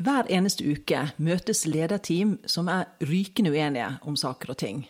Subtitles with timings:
[0.00, 4.82] Hver eneste uke møtes lederteam som er rykende uenige om saker og ting,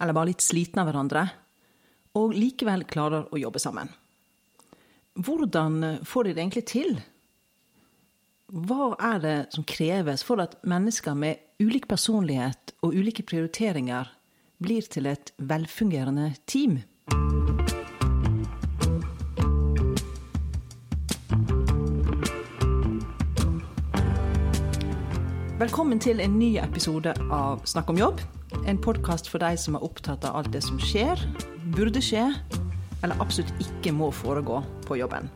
[0.00, 1.26] eller bare litt slitne av hverandre,
[2.16, 3.92] og likevel klarer å jobbe sammen.
[5.20, 7.00] Hvordan får de det egentlig til?
[8.50, 14.10] Hva er det som kreves for at mennesker med ulik personlighet og ulike prioriteringer
[14.58, 16.80] blir til et velfungerende team?
[25.60, 28.20] Velkommen til en ny episode av Snakk om jobb.
[28.70, 31.20] En podkast for deg som er opptatt av alt det som skjer,
[31.74, 32.22] burde skje,
[33.04, 35.28] eller absolutt ikke må foregå på jobben.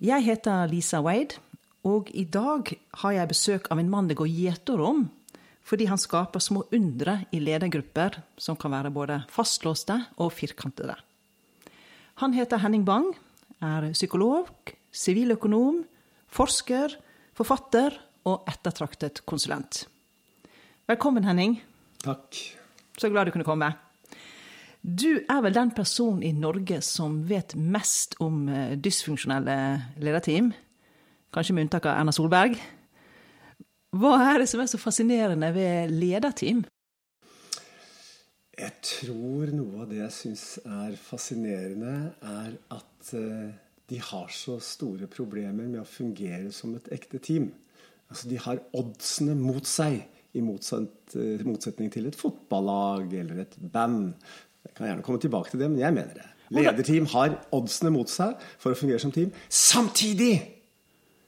[0.00, 1.36] Jeg heter Lisa Wade,
[1.84, 5.04] og i dag har jeg besøk av en mann det går gjetord om,
[5.60, 10.96] fordi han skaper små undre i ledergrupper som kan være både fastlåste og firkantede.
[12.24, 13.12] Han heter Henning Bang,
[13.60, 14.48] er psykolog,
[14.96, 15.84] siviløkonom,
[16.32, 16.96] forsker,
[17.36, 19.86] forfatter og ettertraktet konsulent.
[20.88, 21.58] Velkommen, Henning.
[22.04, 22.38] Takk.
[22.98, 23.72] Så glad du kunne komme.
[24.82, 29.56] Du er vel den personen i Norge som vet mest om eh, dysfunksjonelle
[30.00, 30.52] lederteam?
[31.34, 32.56] Kanskje med unntak av Erna Solberg.
[33.98, 36.62] Hva er det som er så fascinerende ved lederteam?
[38.58, 41.94] Jeg tror noe av det jeg syns er fascinerende,
[42.24, 43.50] er at eh,
[43.88, 47.52] de har så store problemer med å fungere som et ekte team.
[48.08, 50.00] Altså, de har oddsene mot seg,
[50.36, 54.12] i eh, motsetning til et fotballag eller et band.
[54.66, 56.26] Jeg kan gjerne komme tilbake til det, men jeg mener det.
[56.54, 60.36] Lederteam har oddsene mot seg for å fungere som team, samtidig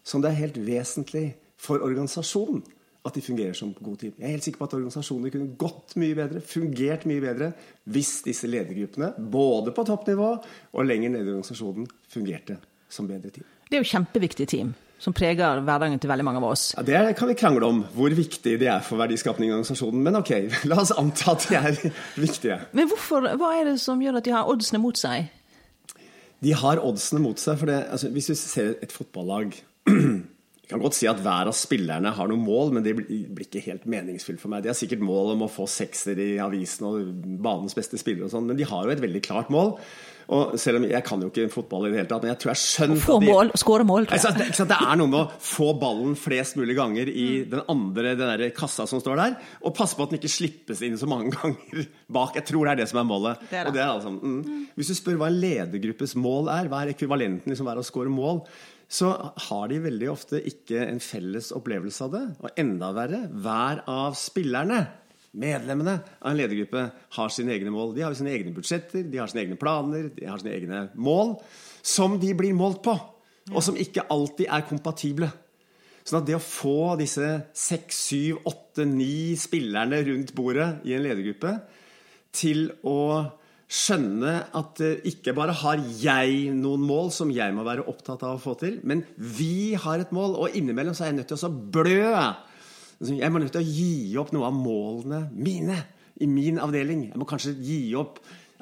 [0.06, 1.26] som det er helt vesentlig
[1.60, 2.62] for organisasjonen
[3.06, 4.12] at de fungerer som god team.
[4.18, 7.50] Jeg er helt sikker på at organisasjoner kunne gått mye bedre, fungert mye bedre,
[7.88, 12.58] hvis disse ledergruppene, både på toppnivå og lenger nede i organisasjonen, fungerte
[12.92, 13.48] som bedre team.
[13.70, 16.64] Det er jo kjempeviktig team som preger hverdagen til veldig mange av oss.
[16.76, 20.02] Ja, Det kan vi krangle om, hvor viktig de er for verdiskapning i organisasjonen.
[20.04, 20.32] Men ok,
[20.70, 21.78] la oss anta at de er
[22.26, 22.60] viktige.
[22.76, 25.30] Men hvorfor, hva er det som gjør at de har oddsene mot seg?
[26.40, 29.56] De har oddsene mot seg, for det, altså, hvis vi ser et fotballag
[30.70, 33.58] Vi kan godt si at hver av spillerne har noen mål, men det blir ikke
[33.64, 34.62] helt meningsfylt for meg.
[34.62, 37.08] De har sikkert mål om å få sekser i avisen og
[37.42, 39.72] banens beste spiller og sånn, men de har jo et veldig klart mål.
[40.30, 42.52] Og selv om Jeg kan jo ikke fotball i det hele tatt, men jeg tror
[42.52, 44.06] jeg skjønner Få mål skåre mål.
[44.14, 47.50] Altså, det, det, er noe med å få ballen flest mulig ganger i mm.
[47.50, 49.36] den andre den der kassa som står der,
[49.66, 52.38] og passe på at den ikke slippes inn så mange ganger bak.
[52.38, 53.46] Jeg tror det er det som er målet.
[53.50, 53.72] Det er det.
[53.72, 54.66] Og det er altså, mm.
[54.78, 58.12] Hvis du spør hva en ledergruppes mål er, hva er ekvivalenten liksom er å skåre
[58.12, 58.44] mål,
[58.90, 59.12] så
[59.48, 62.24] har de veldig ofte ikke en felles opplevelse av det.
[62.42, 64.80] Og enda verre, hver av spillerne
[65.30, 67.92] Medlemmene av en ledergruppe har sine egne mål.
[67.94, 71.36] De har sine egne budsjetter, de har sine egne planer, de har sine egne mål,
[71.86, 72.96] som de blir målt på,
[73.52, 75.30] og som ikke alltid er kompatible.
[76.02, 81.04] Sånn at det å få disse seks, syv, åtte, ni spillerne rundt bordet i en
[81.04, 81.54] ledergruppe
[82.34, 83.00] til å
[83.70, 88.42] skjønne at ikke bare har jeg noen mål som jeg må være opptatt av å
[88.42, 91.54] få til, men vi har et mål, og innimellom så er jeg nødt til å
[91.76, 92.00] blø
[93.00, 95.78] jeg må nødt til å gi opp noe av målene mine
[96.20, 97.06] i min avdeling.
[97.08, 98.18] Jeg må kanskje gi opp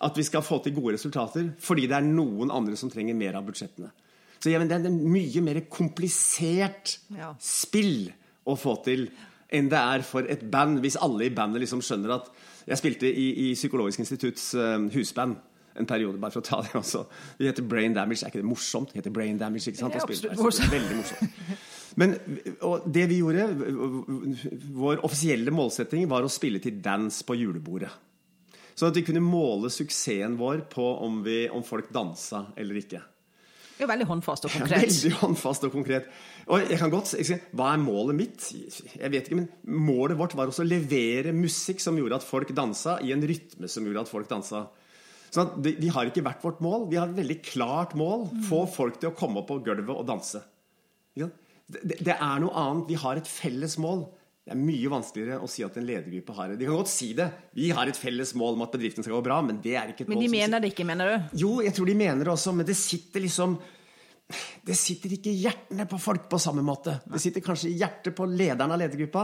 [0.07, 3.39] at vi skal få til gode resultater fordi det er noen andre som trenger mer
[3.39, 3.91] av budsjettene.
[4.39, 7.33] Så ja, Det er en mye mer komplisert ja.
[7.43, 8.13] spill
[8.47, 9.09] å få til
[9.51, 12.31] enn det er for et band, hvis alle i bandet liksom skjønner at
[12.69, 15.39] Jeg spilte i, i Psykologisk institutts uh, husband
[15.79, 17.05] en periode, bare for å ta det også.
[17.39, 18.25] Det heter Brain Damage.
[18.25, 18.93] Er ikke det morsomt?
[18.93, 19.95] Det heter Brain Damage, ikke sant?
[19.95, 20.73] Det er absolutt morsomt.
[20.75, 21.67] Veldig morsomt.
[21.99, 22.15] Men
[22.95, 23.47] det vi gjorde,
[24.79, 27.91] vår offisielle målsetting var å spille til dance på julebordet.
[28.79, 33.01] Sånn at vi kunne måle suksessen vår på om, vi, om folk dansa eller ikke.
[33.79, 34.75] Det er veldig håndfast og konkret.
[34.75, 36.07] Ja, veldig håndfast og konkret.
[36.51, 38.47] Og jeg kan godt si, Hva er målet mitt?
[38.51, 42.51] Jeg vet ikke, men Målet vårt var også å levere musikk som gjorde at folk
[42.57, 44.65] dansa, i en rytme som gjorde at folk dansa.
[45.29, 46.87] Sånn at Vi har ikke hvert vårt mål.
[46.93, 48.29] Vi har et veldig klart mål.
[48.49, 50.45] Få folk til å komme opp på gulvet og danse.
[51.69, 52.87] Det, det, er noe annet.
[52.89, 54.07] Vi har et felles mål.
[54.49, 56.61] Det er mye vanskeligere å si at en ledergruppe har det.
[56.63, 57.27] De kan godt si det.
[57.59, 60.07] Vi har et felles mål om at bedriften skal gå bra, men det er ikke
[60.07, 60.17] et mål.
[60.17, 61.35] Men de mener det ikke, mener du?
[61.43, 63.59] Jo, jeg tror de mener det også, men det sitter liksom
[64.65, 66.99] det sitter ikke i hjertene på folk på samme måte.
[67.09, 69.23] Det sitter kanskje i hjertet på lederen av ledergruppa.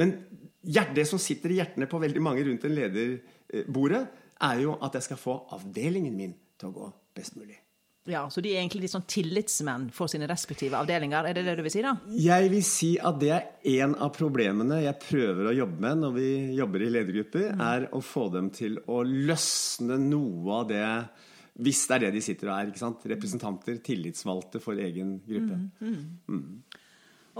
[0.00, 0.16] Men
[0.64, 4.02] det som sitter i hjertene på veldig mange rundt en lederbordet,
[4.42, 7.60] er jo at jeg skal få avdelingen min til å gå best mulig.
[8.04, 11.24] Ja, Så de er egentlig litt sånn tillitsmenn for sine respektive avdelinger?
[11.24, 11.94] Er det det du vil si, da?
[12.20, 13.44] Jeg vil si at det er
[13.78, 16.26] en av problemene jeg prøver å jobbe med når vi
[16.58, 17.62] jobber i ledergrupper, mm.
[17.64, 20.84] er å få dem til å løsne noe av det
[21.64, 22.68] Hvis det er det de sitter og er.
[22.68, 23.04] ikke sant?
[23.08, 25.60] Representanter, tillitsvalgte for egen gruppe.
[25.80, 25.94] Mm.
[25.94, 26.08] Mm.
[26.28, 26.80] mm.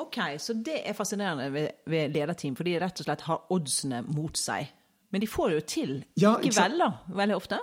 [0.01, 4.01] Ok, Så det er fascinerende ved, ved lederteam, for de rett og slett har oddsene
[4.07, 4.73] mot seg.
[5.15, 6.91] Men de får det jo til Ja, ikke vel, da?
[7.23, 7.61] Veldig ofte?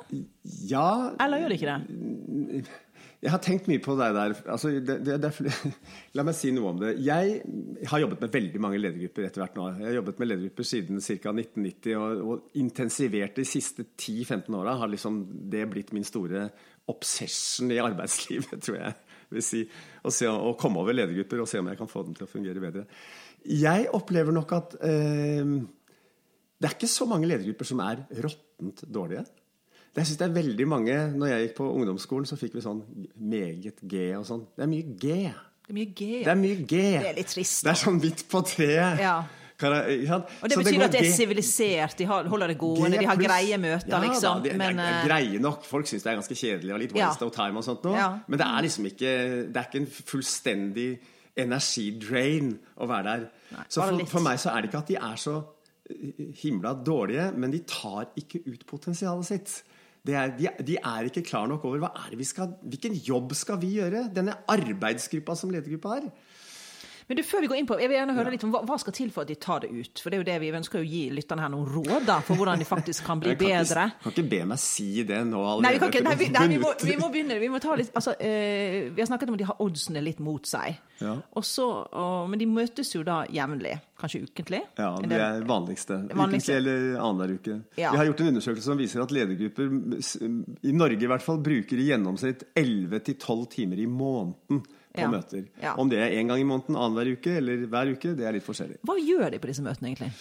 [0.69, 0.87] Ja
[1.19, 2.63] Eller gjør de ikke det?
[3.21, 4.33] Jeg har tenkt mye på deg der.
[4.49, 5.51] Altså, det, det, det,
[6.17, 6.95] la meg si noe om det.
[7.05, 7.35] Jeg
[7.91, 9.67] har jobbet med veldig mange ledergrupper etter hvert nå.
[9.75, 11.33] Jeg har jobbet med ledergrupper siden ca.
[11.35, 15.21] 1990 og, og intensivert de siste 10-15 åra har liksom
[15.53, 16.47] det blitt min store
[16.89, 18.95] obsession i arbeidslivet, tror jeg
[19.35, 19.61] vil si.
[20.01, 22.31] Å, se, å komme over ledergrupper og se om jeg kan få dem til å
[22.31, 22.87] fungere bedre.
[23.45, 25.45] Jeg opplever nok at eh,
[26.61, 29.25] det er ikke så mange ledergrupper som er råttent dårlige.
[29.95, 32.83] Jeg synes det er veldig mange, når jeg gikk på ungdomsskolen, så fikk vi sånn
[33.17, 34.45] meget G og sånn.
[34.55, 35.15] Det er mye G.
[35.65, 36.07] Det er mye G.
[36.23, 36.77] Det er mye G.
[36.77, 39.01] Det er litt trist, Det er sånn midt på treet.
[39.01, 39.15] Ja.
[39.61, 40.25] Jeg- sant?
[40.41, 43.57] Og det betyr det at det er sivilisert, de holder det gående, de har greie
[43.61, 44.39] møter, ja, liksom.
[44.41, 45.65] Da, det, men det er eh, greie nok.
[45.69, 47.09] Folk syns det er ganske kjedelig og litt Ja.
[47.11, 47.93] of time og sånt nå.
[47.93, 48.07] Ja.
[48.27, 49.11] Men det er liksom ikke
[49.53, 50.99] Det er ikke en fullstendig
[51.37, 53.27] energidrain å være der.
[53.51, 55.35] Nei, så for, for meg så er det ikke at de er så
[56.41, 59.55] himla dårlige, men de tar ikke ut potensialet sitt.
[60.01, 62.95] Det er, de, de er ikke klar nok over hva er det vi skal, hvilken
[63.05, 64.07] jobb skal vi gjøre.
[64.15, 66.07] Denne arbeidsgruppa som ledergruppa er.
[67.11, 68.77] Men du, før vi går inn på, jeg vil gjerne høre litt om hva, hva
[68.79, 69.99] skal til for at de tar det ut?
[69.99, 72.39] For det er jo det vi ønsker å gi lytterne her noen råd da, for
[72.39, 73.83] hvordan de faktisk kan bli Jeg kan bedre.
[73.91, 75.65] Ikke, kan ikke be meg si det nå allerede.
[75.65, 77.37] Nei, vi, kan ikke, nei, vi, nei, vi, må, vi må begynne.
[77.41, 80.23] Vi, må ta litt, altså, eh, vi har snakket om at de har oddsene litt
[80.23, 80.79] mot seg.
[81.01, 81.15] Ja.
[81.37, 83.75] Og så, og, men de møtes jo da jevnlig.
[84.01, 84.59] Kanskje ukentlig.
[84.77, 85.97] Ja, det er vanligste.
[86.11, 86.53] vanligste.
[86.53, 87.55] Ukentlig eller annenhver uke.
[87.77, 87.91] Ja.
[87.93, 89.73] Vi har gjort en undersøkelse som viser at ledergrupper,
[90.69, 94.61] i Norge i hvert fall, bruker i gjennomsnitt 11-12 timer i måneden
[94.91, 95.07] på Ja.
[95.07, 95.45] møter.
[95.79, 98.43] Om det er én gang i måneden, annenhver uke eller hver uke, det er litt
[98.47, 98.81] forskjellig.
[98.83, 100.11] Hva gjør de på disse møtene, egentlig?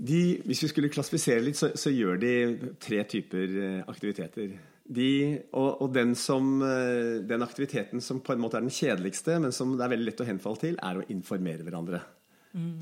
[0.00, 2.32] De, hvis vi skulle klassifisere litt, så, så gjør de
[2.80, 4.52] tre typer eh, aktiviteter.
[4.90, 5.10] De,
[5.54, 9.54] og, og den, som, eh, den aktiviteten som på en måte er den kjedeligste, men
[9.54, 12.00] som det er veldig lett å henfalle til, er å informere hverandre.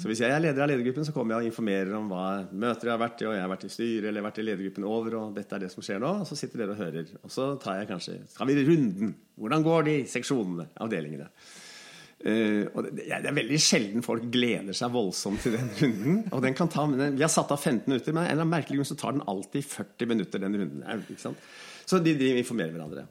[0.00, 2.24] Så hvis jeg er leder av ledergruppen, så kommer jeg og informerer om hva
[2.56, 4.38] møter jeg har vært i, og jeg har vært i styret eller jeg har vært
[4.40, 6.12] i ledergruppen over, og dette er det som skjer nå.
[6.22, 7.10] Og så sitter dere og hører.
[7.20, 9.12] Og så tar jeg kanskje Tar vi runden?
[9.36, 10.70] Hvordan går de seksjonene?
[10.86, 11.28] Avdelingene?
[12.18, 16.22] Uh, og det, det er veldig sjelden folk gleder seg voldsomt til den runden.
[16.32, 18.56] Og den kan ta, Vi har satt av 15 minutter, men av en eller annen
[18.56, 21.04] merkelig grunn så tar den alltid 40 minutter, den runden.
[21.04, 21.44] Ikke sant?
[21.88, 23.06] Så de, de informerer hverandre.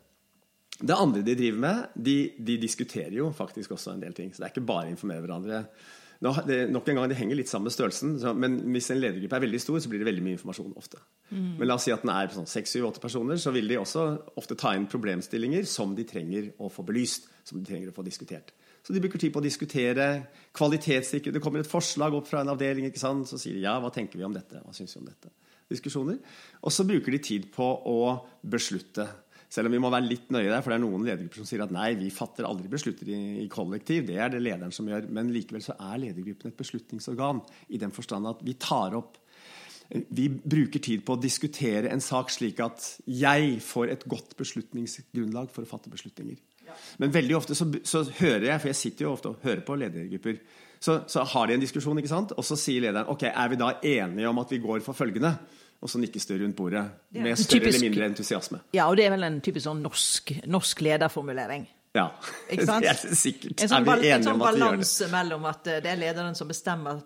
[0.77, 4.29] Det andre de driver med, de, de diskuterer jo faktisk også en del ting.
[4.29, 5.63] Så det er ikke bare å informere hverandre.
[6.21, 9.01] Nå, det, nok en gang, Det henger litt sammen med størrelsen, så, men hvis en
[9.01, 11.01] ledergruppe er veldig stor, så blir det veldig mye informasjon ofte.
[11.29, 14.05] Men la oss si at den er sånn 6-7-8 personer, så vil de også
[14.39, 18.05] ofte ta inn problemstillinger som de trenger å få belyst, som de trenger å få
[18.05, 18.53] diskutert.
[18.85, 20.07] Så de bruker tid på å diskutere,
[20.55, 21.33] kvalitetssikre.
[21.35, 23.27] Det kommer et forslag opp fra en avdeling, ikke sant?
[23.29, 24.61] så sier de ja, hva tenker vi om dette?
[24.63, 25.33] Hva syns vi om dette?
[25.71, 26.19] Diskusjoner.
[26.63, 27.99] Og så bruker de tid på å
[28.41, 29.07] beslutte.
[29.47, 31.63] Selv om vi må være litt nøye der, for det er noen ledergrupper som sier
[31.63, 34.07] at nei, vi fatter aldri beslutter i, i kollektiv.
[34.09, 35.07] Det er det lederen som gjør.
[35.15, 37.39] Men likevel så er ledergruppen et beslutningsorgan
[37.71, 39.21] i den forstand at vi tar opp
[39.87, 45.51] vi bruker tid på å diskutere en sak slik at jeg får et godt beslutningsgrunnlag
[45.53, 46.35] for å fatte beslutninger.
[46.99, 49.77] Men veldig ofte så, så hører jeg, for jeg sitter jo ofte og hører på
[49.79, 50.41] ledergrupper,
[50.79, 52.33] så, så har de en diskusjon, ikke sant?
[52.37, 55.33] og så sier lederen ok, er vi da enige om at vi går for følgende?
[55.81, 56.83] Og så nikkes det rundt bordet
[57.13, 58.59] Det er med større typisk- eller mindre entusiasme.
[58.73, 61.67] Ja, og det er vel en typisk sånn norsk, norsk lederformulering.
[61.97, 62.07] Ja,
[62.49, 63.61] det er sikkert.
[63.61, 64.79] En sånn, er vi en enige sånn om at vi gjør det?
[64.79, 67.03] balanse mellom at eh, det er lederen som bestemmer,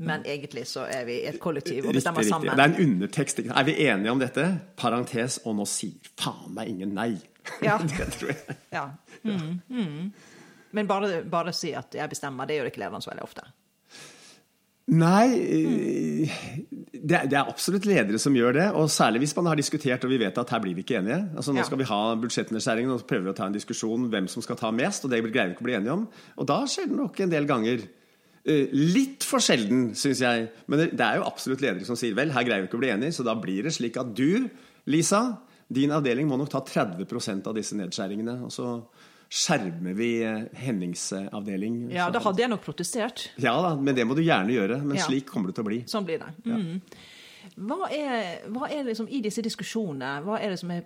[0.00, 2.32] men egentlig så er vi et kollektiv og bestemmer riktig.
[2.32, 2.56] sammen.
[2.56, 3.42] Det er en undertekst.
[3.42, 3.52] ikke?
[3.60, 4.46] Er vi enige om dette?
[4.80, 7.10] Parentes, og nå sier faen meg ingen nei.
[7.60, 7.76] Ja.
[7.90, 8.56] det tror jeg.
[8.72, 8.86] Ja.
[9.22, 10.12] Mm, mm.
[10.74, 13.46] Men bare, bare si at jeg bestemmer, det gjør ikke lederen så veldig ofte.
[14.92, 16.32] Nei eh,
[16.92, 18.66] det er, absolutt ledere som gjør det.
[18.76, 21.20] Og særlig hvis man har diskutert og vi vet at her blir vi ikke enige.
[21.36, 24.28] Altså Nå skal vi ha budsjettnedskjæringen og så prøver å ta en diskusjon om hvem
[24.30, 25.04] som skal ta mest.
[25.04, 26.06] Og det greier vi ikke å bli enige om.
[26.40, 27.86] Og da skjer det nok en del ganger.
[28.44, 30.50] Eh, Litt for sjelden, syns jeg.
[30.68, 32.84] Men det det er jo absolutt ledere som sier vel, her greier vi ikke å
[32.84, 33.16] bli enige.
[33.16, 34.46] Så da blir det slik at du,
[34.92, 35.24] Lisa,
[35.72, 38.36] din avdeling må nok ta 30% av disse nedskjæringene.
[38.44, 38.68] Og så
[39.30, 41.90] skjermer vi eh, Hennings eh, avdeling.
[41.94, 43.30] Ja, da hadde jeg nok protestert.
[43.40, 44.80] ja da, men det må du gjerne gjøre.
[44.84, 45.06] Men Ja.
[45.08, 45.80] slik kommer det til å bli.
[45.90, 46.32] Sånn blir det.
[46.44, 46.80] Mm.
[47.68, 50.84] Hva er, hva er liksom i disse diskusjonene, hva er det som er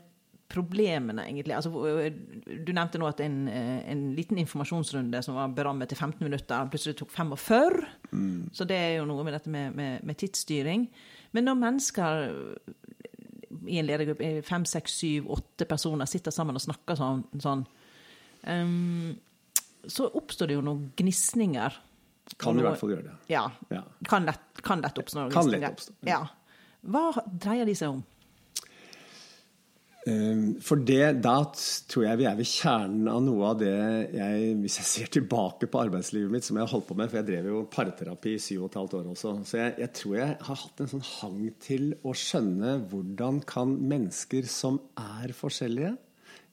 [0.48, 1.54] problemene, egentlig?
[1.54, 1.70] Altså,
[2.64, 6.68] du nevnte nå at en, eh, en liten informasjonsrunde som var berammet til 15 minutter,
[6.72, 7.84] plutselig tok 45.
[8.52, 10.88] Så det er jo noe med dette med, med, med tidsstyring.
[11.32, 12.32] Men når mennesker
[13.68, 17.66] i en ledergruppe, fem, seks, syv, åtte personer, sitter sammen og snakker sånn, sånn
[19.88, 21.80] så oppstår det jo noen gnisninger.
[22.40, 23.16] Kan i hvert fall gjøre det.
[23.32, 23.46] Ja.
[23.72, 23.82] Ja.
[24.08, 25.74] Kan, lett, kan lett oppstå noen Kan gnisninger.
[25.76, 26.22] oppstå, Ja.
[26.88, 28.04] Hva dreier de seg om?
[30.64, 31.34] For det, da
[31.90, 33.72] tror jeg vi er ved kjernen av noe av det
[34.14, 37.20] jeg Hvis jeg ser tilbake på arbeidslivet mitt, som jeg har holdt på med, for
[37.20, 40.14] jeg drev jo parterapi i syv og et halvt år også, så jeg, jeg, tror
[40.16, 45.92] jeg har hatt en sånn hang til å skjønne hvordan kan mennesker som er forskjellige,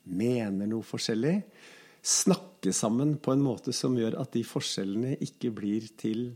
[0.06, 1.38] mener noe forskjellig,
[2.05, 6.27] snakke sammen på en måte som gjør at de forskjellene ikke blir til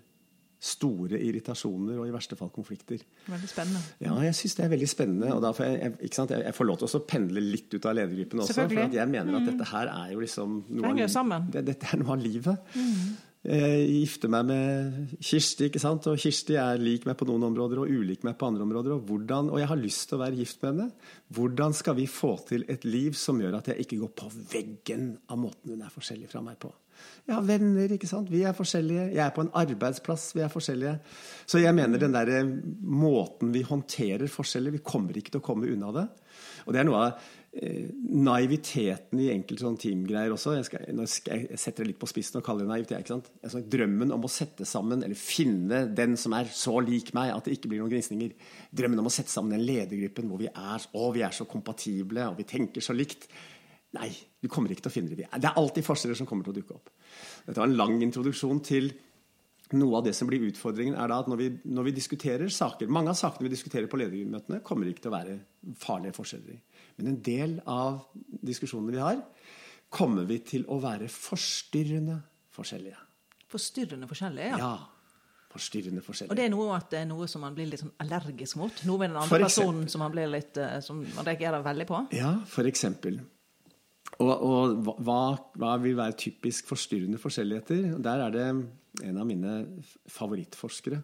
[0.60, 3.00] store irritasjoner og i verste fall konflikter.
[3.30, 3.80] Veldig spennende.
[4.04, 5.30] Ja, jeg syns det er veldig spennende.
[5.38, 8.66] og får jeg, sant, jeg, får lov til å pendle litt ut av ledergruppen også.
[8.68, 9.50] For jeg mener at mm.
[9.54, 12.76] dette her er jo liksom noe av, det, dette er noe av livet.
[12.76, 13.29] Mm.
[13.40, 16.10] Jeg gifter meg med Kirsti, ikke sant?
[16.12, 18.98] og Kirsti er lik meg på noen områder og ulik meg på andre områder.
[18.98, 21.08] Og, hvordan, og jeg har lyst til å være gift med henne.
[21.38, 25.14] Hvordan skal vi få til et liv som gjør at jeg ikke går på veggen
[25.32, 26.74] av måten hun er forskjellig fra meg på?
[27.30, 28.28] Jeg har venner, ikke sant.
[28.28, 29.08] Vi er forskjellige.
[29.14, 30.98] Jeg er på en arbeidsplass, vi er forskjellige.
[31.48, 32.32] Så jeg mener den der
[32.84, 36.10] måten vi håndterer forskjeller Vi kommer ikke til å komme unna det.
[36.66, 40.54] Og det er noe av eh, naiviteten i enkelte sånn teamgreier også.
[40.60, 42.94] Jeg, skal, jeg, setter det litt på spissen og kaller det naivt.
[42.94, 43.30] ikke sant?
[43.42, 47.50] Altså, drømmen om å sette sammen, eller finne den som er så lik meg at
[47.50, 48.36] det ikke blir noen gnisninger.
[48.70, 52.30] Drømmen om å sette sammen den ledergruppen hvor vi er, å, vi er så kompatible
[52.30, 53.26] og vi tenker så likt.
[53.98, 55.26] Nei, du kommer ikke til å finne det.
[55.26, 56.94] Det er alltid forskjeller som kommer til å dukke opp.
[57.48, 58.92] Dette var en lang introduksjon til
[59.78, 62.90] noe av det som blir utfordringen, er da at når vi, når vi diskuterer saker
[62.90, 65.36] Mange av sakene vi diskuterer på ledermøtene, kommer ikke til å være
[65.78, 66.60] farlige forskjeller i.
[66.98, 68.00] Men en del av
[68.50, 69.22] diskusjonene vi har,
[69.94, 72.18] kommer vi til å være forstyrrende
[72.54, 72.98] forskjellige.
[73.50, 74.58] Forstyrrende forskjellige, ja.
[74.58, 74.74] ja.
[75.50, 76.34] Forstyrrende forskjellige.
[76.34, 78.84] Og det er noe at det er noe som man blir litt sånn allergisk mot?
[78.86, 82.02] Noe med den andre personen som man, blir litt, eh, som man reagerer veldig på?
[82.18, 83.18] Ja, for eksempel.
[84.20, 85.22] Og, og hva,
[85.58, 87.96] hva, vil være typisk forstyrrende forskjelligheter?
[88.04, 88.46] Der er det
[89.04, 89.54] en av mine
[90.10, 91.02] favorittforskere.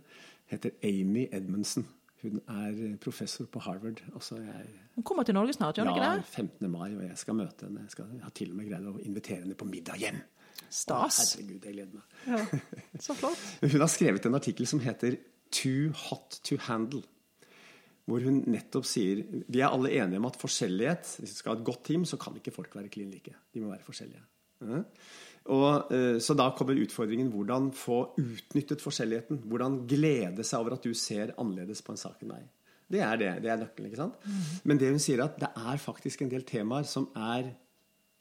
[0.52, 1.88] Heter Amy Edmundsen.
[2.26, 4.02] Hun er professor på Harvard.
[4.02, 6.46] Jeg, hun kommer til Norge snart, gjør hun ja, ikke det?
[6.60, 6.72] 15.
[6.72, 7.84] mai, og jeg skal møte henne.
[7.86, 10.22] Jeg, skal, jeg har til og med greid å invitere henne på middag hjem.
[10.66, 11.20] Stas.
[11.20, 12.16] Å, herregud, jeg gleder meg.
[12.32, 12.62] Ja,
[13.06, 13.44] så flott.
[13.62, 15.20] hun har skrevet en artikkel som heter
[15.54, 17.06] 'Too hot to handle'
[18.06, 21.60] hvor hun nettopp sier Vi er alle enige om at forskjellighet Hvis vi skal ha
[21.60, 23.34] et godt team, så kan ikke folk være klin like.
[23.54, 24.22] De må være forskjellige.
[25.54, 29.44] Og, eh, så da kommer utfordringen hvordan få utnyttet forskjelligheten.
[29.46, 32.48] Hvordan glede seg over at du ser annerledes på en sak enn meg.
[32.90, 33.30] Det er det.
[33.44, 33.92] Det er nøkkelen.
[33.92, 34.18] ikke sant?
[34.26, 34.42] Mm.
[34.64, 37.54] Men det hun sier at det er faktisk en del temaer som er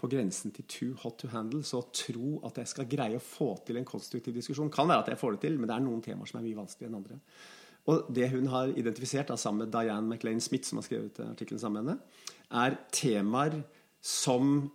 [0.00, 1.62] på grensen til too hot to handle.
[1.64, 5.06] Så å tro at jeg skal greie å få til en konstruktiv diskusjon Kan være
[5.06, 7.00] at jeg får det til, men det er noen temaer som er mye vanskeligere enn
[7.00, 7.20] andre.
[7.92, 11.60] Og det hun har identifisert da, sammen med Diane McLean Smith, som har skrevet artikkelen
[11.60, 12.00] sammen med henne,
[12.64, 13.58] er temaer
[14.00, 14.70] som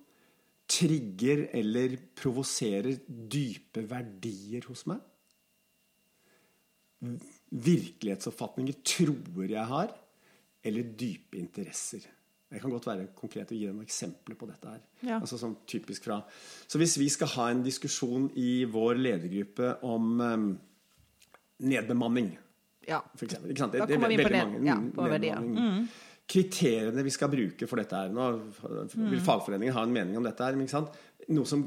[0.70, 5.02] trigger eller provoserer dype verdier hos meg.
[7.50, 9.94] Virkelighetsoppfatninger tror jeg har,
[10.64, 12.06] eller dype interesser.
[12.50, 14.72] Jeg kan godt være konkret og gi deg noen eksempler på dette.
[14.74, 14.82] her.
[15.06, 15.20] Ja.
[15.20, 16.24] Altså sånn typisk fra.
[16.66, 20.48] Så hvis vi skal ha en diskusjon i vår ledergruppe om um,
[21.62, 22.32] nedbemanning
[22.90, 23.00] ja.
[23.16, 23.76] For eksempel, ikke sant?
[23.76, 24.40] Det, da kommer vi på det.
[24.46, 25.42] Mange, ja, på verdier.
[25.44, 25.84] Mm.
[26.30, 28.26] Kriteriene vi skal bruke for dette her Nå
[28.62, 29.26] vil mm.
[29.26, 30.58] fagforeningen ha en mening om dette her.
[30.58, 30.98] Men ikke sant?
[31.34, 31.66] Noe som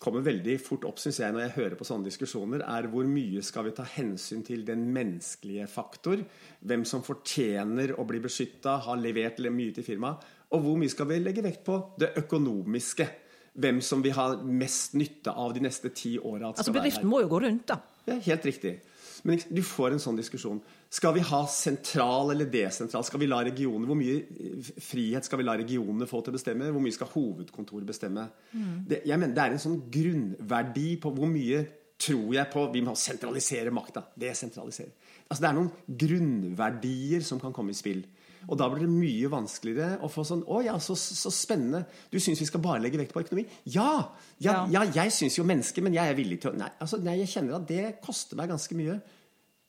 [0.00, 3.42] kommer veldig fort opp synes jeg, når jeg hører på sånne diskusjoner, er hvor mye
[3.44, 6.22] skal vi ta hensyn til den menneskelige faktor?
[6.66, 10.24] Hvem som fortjener å bli beskytta, har levert mye til firmaet.
[10.54, 13.08] Og hvor mye skal vi legge vekt på det økonomiske?
[13.56, 16.52] Hvem som vil ha mest nytte av de neste ti åra.
[16.52, 17.80] Altså, bedriften må jo gå rundt, da.
[18.06, 18.76] Ja, helt riktig.
[19.24, 20.58] Men du får en sånn diskusjon.
[20.92, 23.04] Skal vi ha sentral eller desentral?
[23.06, 26.38] Skal vi la regionene, Hvor mye eh, frihet skal vi la regionene få til å
[26.38, 26.70] bestemme?
[26.74, 28.28] Hvor mye skal hovedkontoret bestemme?
[28.52, 28.84] Mm.
[28.88, 31.64] Det, jeg mener, det er en sånn grunnverdi på hvor mye
[31.96, 34.02] tror jeg på Vi må sentralisere makta.
[34.20, 34.92] Desentralisere.
[35.26, 35.72] Altså, det er noen
[36.04, 38.04] grunnverdier som kan komme i spill.
[38.46, 41.82] Og da blir det mye vanskeligere å få sånn Å ja, så, så spennende.
[42.12, 43.46] Du syns vi skal bare legge vekt på økonomi?
[43.74, 44.06] Ja!
[44.42, 47.18] Ja, ja jeg syns jo mennesker, men jeg er villig til å nei, altså, nei,
[47.24, 49.00] jeg kjenner at det koster meg ganske mye.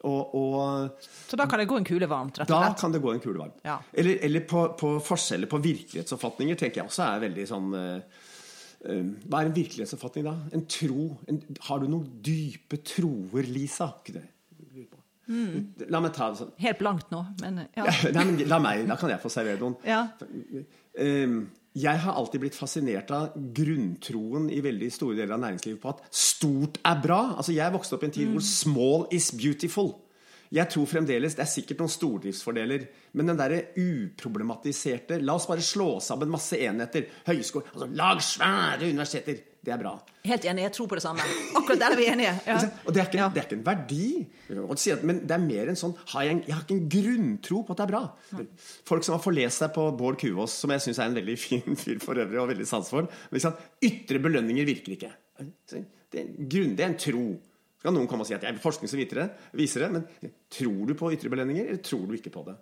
[0.06, 2.38] Og, og, så da kan det gå en kule varmt?
[2.38, 2.76] rett og slett?
[2.76, 3.58] Da kan det gå en kule varmt.
[3.66, 3.80] Ja.
[3.98, 8.22] Eller, eller på, på, forskjeller på virkelighetsoppfatninger tenker jeg også er veldig sånn uh,
[8.86, 10.36] uh, Hva er en virkelighetsoppfatning da?
[10.54, 11.10] En tro?
[11.32, 13.90] En, har du noen dype troer, Lisa?
[14.04, 14.28] Ikke det?
[15.28, 15.88] Mm.
[15.92, 16.54] La meg ta sånn.
[16.64, 17.86] Helt blankt nå, men ja.
[18.16, 19.78] Nei, men la meg, Da kan jeg få servere noen.
[19.88, 20.06] Ja.
[20.98, 21.40] Ehm,
[21.78, 26.04] jeg har alltid blitt fascinert av grunntroen i veldig store deler av næringslivet på at
[26.10, 27.22] stort er bra.
[27.38, 28.36] Altså Jeg vokste opp i en tid mm.
[28.38, 29.94] hvor small is beautiful.
[30.54, 32.86] Jeg tror fremdeles det er sikkert noen stordriftsfordeler,
[33.20, 37.10] men den derre uproblematiserte La oss bare slå sammen masse enheter.
[37.28, 39.44] Høyskole altså Lag svære universiteter.
[39.68, 39.98] Det er bra.
[40.24, 40.64] Helt enig.
[40.64, 41.24] Jeg tror på det samme.
[41.60, 42.34] Akkurat der er vi enige.
[42.48, 42.56] Ja.
[42.88, 44.06] Og det er, ikke, det er, ikke, en verdi,
[45.04, 47.82] men det er mer en sånn har jeg, jeg, har ikke en grunntro på at
[47.82, 48.46] det er bra.
[48.88, 51.80] Folk som har forlest seg på Bård Kuvås, som jeg syns er en veldig fin
[51.82, 53.60] fyr for øvrig, og veldig sans for, liksom,
[53.90, 55.12] ytre belønninger virker ikke.
[55.68, 57.28] Det er, grunn, det er en tro.
[57.76, 60.80] Så kan noen komme og si at jeg er forskning som viser det, men tror
[60.88, 62.56] du på ytre belønninger, eller tror du ikke på det?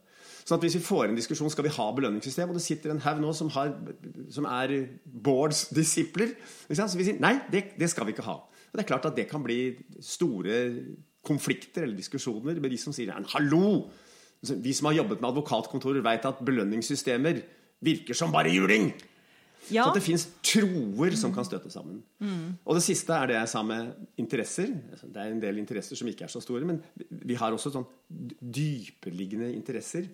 [0.45, 3.01] Sånn at Hvis vi får en diskusjon skal vi ha belønningssystem, og det sitter en
[3.01, 3.71] haug nå som, har,
[4.29, 6.35] som, er Bårds disipler,
[6.69, 8.37] så vi sier nei, det, det, skal vi ikke ha.
[8.45, 9.73] Og Det er klart at det kan bli
[10.05, 10.59] store
[11.25, 13.89] konflikter eller diskusjoner med de som sier hallo!
[14.45, 17.41] Vi som har jobbet med advokatkontorer, vet at belønningssystemer
[17.81, 18.91] virker som bare juling!
[19.73, 19.87] Ja.
[19.87, 22.03] Så det fins troer som kan støte sammen.
[22.21, 22.57] Mm.
[22.61, 24.69] Og det siste er det jeg sa med interesser.
[25.01, 27.87] Det er en del interesser som ikke er så store, men vi har også sånn
[28.39, 30.05] dypereliggende interesser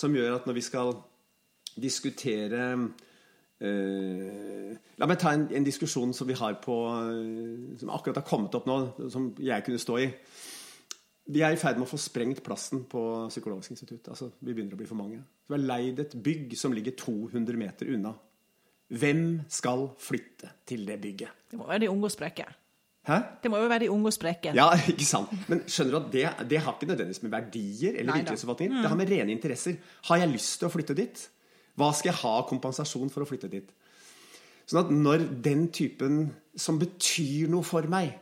[0.00, 0.94] som gjør at når vi skal
[1.80, 8.22] diskutere uh, La meg ta en, en, diskusjon som vi har på uh, Som akkurat
[8.22, 8.78] har kommet opp nå,
[9.12, 10.08] som jeg kunne stå i.
[11.30, 14.08] Vi er i ferd med å få sprengt plassen på Psykologisk institutt.
[14.10, 15.20] Altså, vi begynner å bli for mange.
[15.46, 18.14] Vi har leid et bygg som ligger 200 meter unna.
[18.90, 21.44] Hvem skal flytte til det bygget?
[21.52, 22.48] Det må være de unge og spreke.
[23.08, 23.16] Hæ?
[23.42, 24.52] Det må jo være de unge og spreke.
[24.56, 25.32] Ja, ikke sant.
[25.48, 28.82] Men skjønner du at det, det har ikke nødvendigvis med verdier eller virkelighetsoppfatninger mm.
[28.82, 29.78] Det har med rene interesser.
[30.08, 31.22] Har jeg lyst til å flytte dit?
[31.80, 33.70] Hva skal jeg ha kompensasjon for å flytte dit?
[34.68, 36.26] Sånn at når den typen
[36.58, 38.12] som betyr noe for meg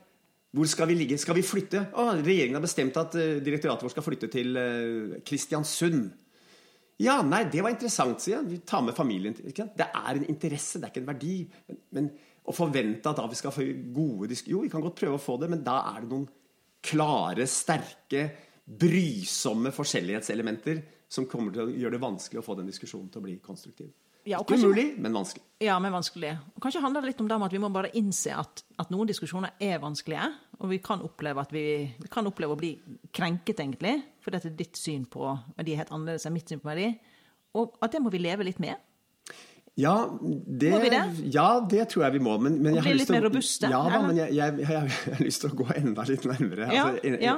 [0.55, 1.19] Hvor skal vi ligge?
[1.21, 1.83] Skal vi flytte?
[1.93, 6.07] Å, regjeringen har bestemt at uh, direktoratet vårt skal flytte til uh, Kristiansund.
[6.99, 8.49] Ja, nei, det var interessant, sier jeg.
[8.49, 9.37] Vi tar med familien.
[9.37, 11.35] Det er en interesse, det er ikke en verdi.
[11.69, 12.09] Men, men
[12.49, 13.64] og forvente at da vi skal få
[13.95, 16.28] gode diskusjoner Jo, vi kan godt prøve å få det, men da er det noen
[16.88, 18.28] klare, sterke,
[18.69, 23.26] brysomme forskjellighetselementer som kommer til å gjøre det vanskelig å få den diskusjonen til å
[23.26, 23.90] bli konstruktiv.
[24.28, 25.45] Ja, Ikke umulig, men vanskelig.
[25.64, 26.35] Ja, men vanskelig.
[26.52, 29.09] Og kanskje handler det litt om det at vi må bare innse at, at, noen
[29.09, 30.26] diskusjoner er vanskelige.
[30.59, 31.62] Og vi kan oppleve at vi,
[31.97, 32.75] vi kan oppleve å bli
[33.14, 36.61] krenket, egentlig, For dette er ditt syn på verdi er helt annerledes enn mitt syn
[36.61, 36.90] på verdi.
[37.57, 38.76] Og at det må vi leve litt med.
[39.79, 41.03] Ja det, må vi det?
[41.35, 42.35] Ja, det tror jeg vi må.
[42.43, 43.71] Men, men jeg bli litt mer robuste?
[43.71, 44.69] Ja da, men jeg, jeg, jeg,
[45.07, 46.69] jeg, har lyst til å gå enda litt nærmere.
[46.75, 47.35] Ja, altså, ja.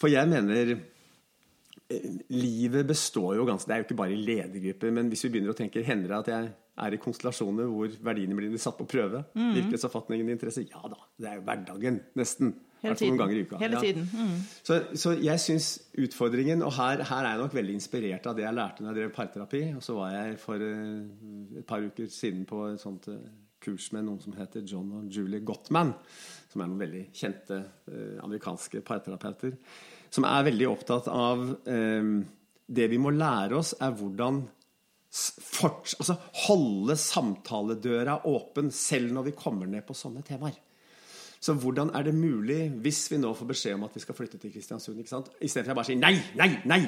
[0.00, 4.94] For jeg mener eh, Livet består jo ganske Det er jo ikke bare i ledergrupper,
[4.96, 6.52] men hvis vi begynner å tenke Hender det at jeg
[6.84, 9.22] er i konstellasjoner hvor verdiene blir satt på prøve?
[9.36, 9.52] Mm.
[9.60, 10.64] Virkelighetsoppfatningen, interesse?
[10.66, 10.98] Ja da.
[11.20, 12.56] Det er jo hverdagen, nesten.
[12.84, 13.14] Hele tiden.
[13.14, 13.60] Noen ganger i uka.
[13.62, 14.08] Hele tiden.
[14.12, 14.34] Mm.
[14.62, 15.68] Så, så, jeg syns
[16.04, 19.00] utfordringen Og her, her, er jeg nok veldig inspirert av det jeg lærte når jeg
[19.00, 19.62] drev parterapi.
[19.78, 23.20] Og så var jeg for uh, et par uker siden på et sånt uh,
[23.64, 25.94] kurs med noen som heter John og Julie Gottman.
[26.52, 29.56] Som er noen veldig kjente uh, amerikanske parterapeuter.
[30.12, 31.40] Som er veldig opptatt av
[32.64, 34.44] Det vi må lære oss, er hvordan
[35.14, 36.14] fort, altså
[36.46, 40.54] holde samtaledøra åpen selv når vi kommer ned på sånne temaer.
[41.44, 44.38] Så hvordan er det mulig, hvis vi nå får beskjed om at vi skal flytte
[44.40, 45.32] til Kristiansund, ikke sant?
[45.44, 46.80] istedenfor å bare si nei, nei, nei?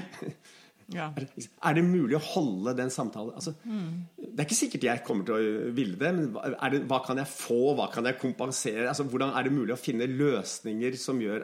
[0.94, 1.08] Ja.
[1.18, 3.34] Er, det, er, det, mulig å holde den samtalen?
[3.34, 4.20] Altså, mm.
[4.22, 7.26] Det er ikke sikkert jeg kommer til å ville det, men det, hva kan jeg
[7.26, 7.74] få?
[7.74, 8.86] Hva kan jeg kompensere?
[8.86, 11.42] Altså, hvordan er det mulig å finne løsninger som gjør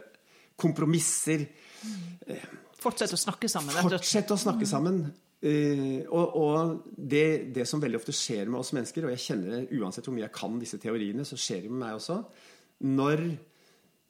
[0.62, 1.48] kompromisser?
[1.82, 2.38] Mm.
[2.82, 3.74] Fortsette å snakke sammen.
[3.82, 5.02] Fortsette å snakke sammen.
[5.42, 9.56] Uh, og, og det, det, som veldig ofte skjer med oss mennesker, og jeg kjenner
[9.56, 12.20] det uansett hvor mye jeg kan disse teoriene, så skjer det med meg også,
[12.82, 13.22] når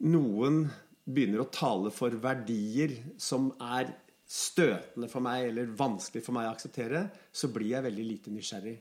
[0.09, 0.63] noen
[1.03, 3.91] begynner å tale for verdier som er
[4.33, 8.75] støtende for meg eller vanskelig for meg å akseptere, så blir jeg veldig lite nysgjerrig.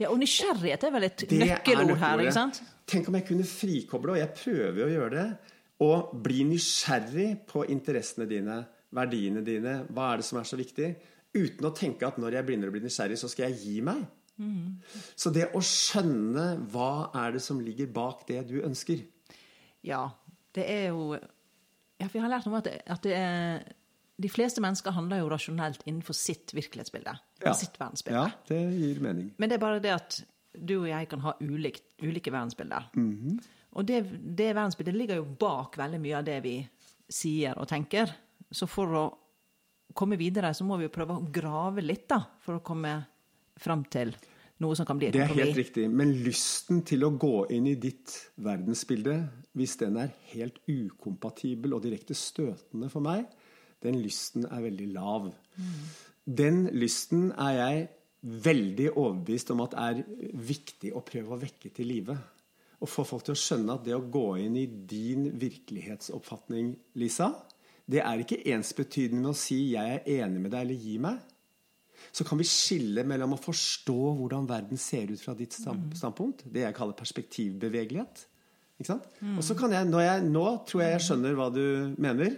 [0.00, 2.22] Ja, Og nysgjerrighet er vel et nøkkelord her?
[2.24, 2.60] ikke sant?
[2.88, 5.28] Tenk om jeg kunne frikoble, og jeg prøver å gjøre det,
[5.86, 8.58] og bli nysgjerrig på interessene dine,
[8.92, 10.90] verdiene dine, hva er det som er så viktig,
[11.32, 14.02] uten å tenke at når jeg begynner å bli nysgjerrig, så skal jeg gi meg.
[14.42, 14.80] Mm.
[15.14, 19.04] Så det å skjønne hva er det som ligger bak det du ønsker
[19.86, 20.08] Ja,
[20.56, 23.62] det er jo ja, Vi har lært om at, det, at det er,
[24.22, 27.14] de fleste mennesker handler jo rasjonelt innenfor sitt virkelighetsbilde.
[27.44, 27.54] Ja.
[27.54, 28.18] Sitt verdensbilde.
[28.18, 29.30] Ja, det gir mening.
[29.38, 30.18] Men det er bare det at
[30.52, 32.90] du og jeg kan ha ulikt, ulike verdensbilder.
[32.96, 33.38] Mm -hmm.
[33.72, 34.02] Og det,
[34.36, 36.56] det verdensbildet ligger jo bak veldig mye av det vi
[37.08, 38.12] sier og tenker.
[38.50, 39.04] Så for å
[39.94, 43.04] komme videre, så må vi jo prøve å grave litt, da, for å komme
[43.56, 44.14] fram til
[44.62, 45.36] noe som kan bli et kompromiss.
[45.36, 45.86] Det er helt riktig.
[45.90, 49.16] Men lysten til å gå inn i ditt verdensbilde,
[49.58, 53.26] hvis den er helt ukompatibel og direkte støtende for meg,
[53.82, 55.32] den lysten er veldig lav.
[55.56, 55.72] Mm.
[56.42, 57.88] Den lysten er jeg
[58.22, 60.04] veldig overbevist om at er
[60.38, 62.16] viktig å prøve å vekke til live.
[62.82, 67.32] Og få folk til å skjønne at det å gå inn i din virkelighetsoppfatning, Lisa,
[67.86, 71.31] det er ikke ensbetydende med å si 'jeg er enig med deg' eller 'gi meg'
[72.10, 76.66] så kan vi skille mellom å forstå hvordan verden ser ut fra ditt standpunkt, det
[76.66, 78.26] jeg kaller perspektivbevegelighet,
[78.80, 79.04] Ikke sant?
[79.20, 79.36] Mm.
[79.38, 81.64] Og så kan jeg, når jeg, nå tror jeg jeg skjønner hva du
[82.02, 82.32] mener.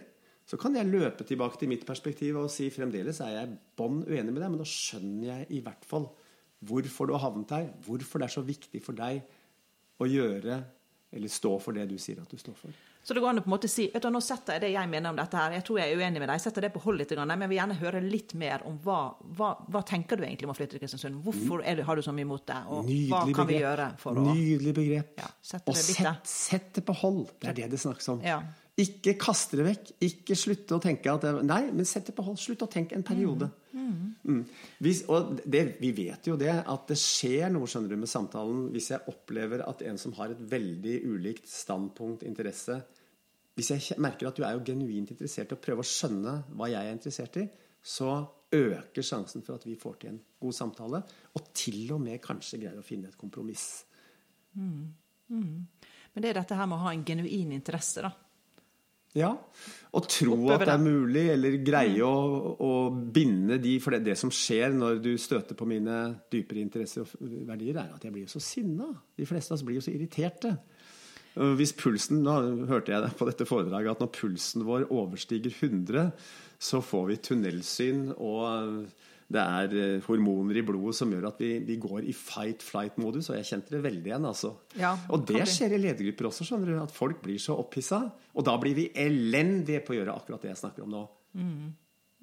[0.45, 4.35] Så kan jeg løpe tilbake til mitt perspektiv og si fremdeles er jeg bånn uenig
[4.35, 6.11] med deg, men da skjønner jeg i hvert fall
[6.69, 7.71] hvorfor du har havnet her.
[7.87, 9.23] Hvorfor det er så viktig for deg
[10.03, 10.59] å gjøre
[11.15, 12.75] eller stå for det du sier at du står for.
[13.05, 14.71] Så det går an å på en måte si vet du, nå setter jeg det
[14.75, 16.73] jeg mener om dette her, jeg tror jeg er uenig med deg, jeg setter det
[16.75, 18.99] på hold litt, men jeg vil gjerne høre litt mer om hva,
[19.37, 21.21] hva, hva tenker du egentlig om å flytte til Kristiansund?
[21.27, 23.53] Hvorfor du, har du så mye imot det, og Nydelig hva kan begrep.
[23.53, 25.15] vi gjøre for å Nydelig begrep.
[25.21, 27.27] Ja, og sett, sett, det på hold.
[27.39, 28.25] Det er det det snakkes om.
[28.25, 28.41] Ja.
[28.83, 29.91] Ikke kaste det vekk.
[30.03, 32.41] Ikke slutte å tenke at det, Nei, men sett det på hold.
[32.43, 33.47] Slutt å tenke en periode.
[33.71, 33.93] Mm.
[34.25, 34.41] Mm.
[34.83, 38.67] Vi, og det, vi vet jo det, at det skjer noe skjønner du, med samtalen
[38.75, 42.81] hvis jeg opplever at en som har et veldig ulikt standpunkt, interesse
[43.55, 46.71] Hvis jeg merker at du er jo genuint interessert i å prøve å skjønne hva
[46.73, 47.45] jeg er interessert i,
[47.79, 48.17] så
[48.55, 51.03] øker sjansen for at vi får til en god samtale,
[51.39, 53.85] og til og med kanskje greier å finne et kompromiss.
[54.59, 54.91] Mm.
[55.31, 55.67] Mm.
[56.15, 58.11] Men det er dette her med å ha en genuin interesse, da.
[59.15, 59.31] Ja,
[59.95, 62.09] og tro at det er mulig, eller greie mm.
[62.09, 62.71] å, å,
[63.15, 65.99] binde de For det, det, som skjer når du støter på mine
[66.33, 68.91] dypere interesser og verdier, er at jeg blir jo så sinna.
[69.15, 70.57] De fleste av oss blir jo så irriterte.
[71.35, 76.13] Hvis pulsen, Nå hørte jeg på dette foredraget at når pulsen vår overstiger 100,
[76.63, 78.85] så får vi tunnelsyn og
[79.35, 83.31] det er eh, hormoner i blodet som gjør at vi, vi går i fight-flight-modus.
[83.33, 84.29] Og jeg kjente det veldig igjen.
[84.31, 84.53] altså.
[84.79, 86.47] Ja, og det skjer i ledergrupper også.
[86.47, 88.05] skjønner du, At folk blir så opphissa.
[88.35, 91.05] Og da blir vi elendige på å gjøre akkurat det jeg snakker om nå.
[91.35, 91.73] Mm.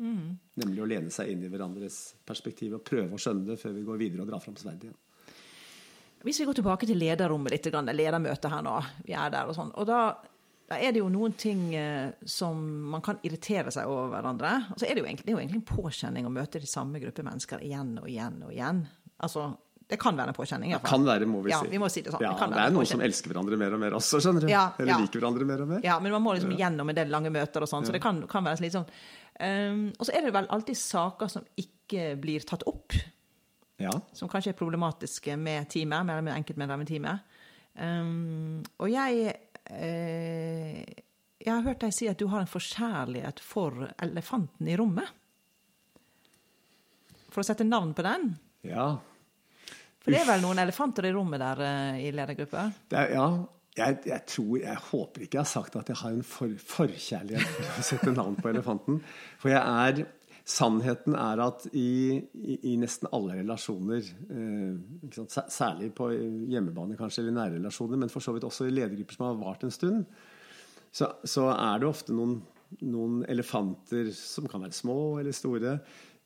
[0.02, 0.28] Mm.
[0.64, 3.86] Nemlig å lene seg inn i hverandres perspektiv og prøve å skjønne det før vi
[3.86, 5.00] går videre og drar fram sverdet igjen.
[6.22, 8.76] Hvis vi går tilbake til lederrommet litt, ledermøtet her nå.
[9.08, 9.72] Vi er der og sånn.
[9.74, 10.02] Og da
[10.72, 12.60] da er det jo noen ting eh, som
[12.94, 14.54] man kan irritere seg over hverandre.
[14.72, 16.70] Og så er det, jo egentlig, det er jo egentlig en påkjenning å møte de
[16.70, 18.80] samme gruppe mennesker igjen og igjen og igjen.
[19.26, 19.50] Altså,
[19.92, 20.72] det kan være en påkjenning.
[20.78, 21.74] Det kan være, må vi ja, si.
[21.74, 22.24] Vi må si det sånn.
[22.24, 24.52] Ja, det, det er noen som elsker hverandre mer og mer også, skjønner du.
[24.54, 25.02] Ja, Eller ja.
[25.04, 25.84] liker hverandre mer og mer.
[25.84, 28.24] Ja, men man må liksom gjennom en del lange møter og sånn, så det kan,
[28.32, 28.88] kan være litt sånn.
[29.42, 32.96] Um, og så er det vel alltid saker som ikke blir tatt opp.
[33.84, 33.92] Ja.
[34.16, 37.40] Som kanskje er problematiske med teamet, med enkeltmedlemmer i teamet.
[37.76, 39.36] Um, og jeg
[39.72, 45.08] Jeg har hørt deg si at du har en forkjærlighet for elefanten i rommet.
[47.32, 48.34] For å sette navn på den?
[48.68, 48.92] Ja.
[50.02, 52.68] For det er vel noen elefanter i rommet der eh, i ledergruppa?
[52.92, 53.28] Ja.
[53.72, 57.54] Jeg, jeg, tror, jeg håper ikke jeg har sagt at jeg har en for, forkjærlighet
[57.56, 58.98] for å sette navn på elefanten.
[59.40, 60.02] For jeg er
[60.52, 66.10] Sannheten er at i, i, i nesten alle relasjoner, eh, særlig på
[66.52, 69.64] hjemmebane kanskje, eller nære relasjoner, men for så vidt også i ledergrupper som har vart
[69.68, 70.02] en stund,
[70.92, 72.42] så, så er det ofte noen,
[72.84, 75.78] noen, elefanter som kan være små eller store,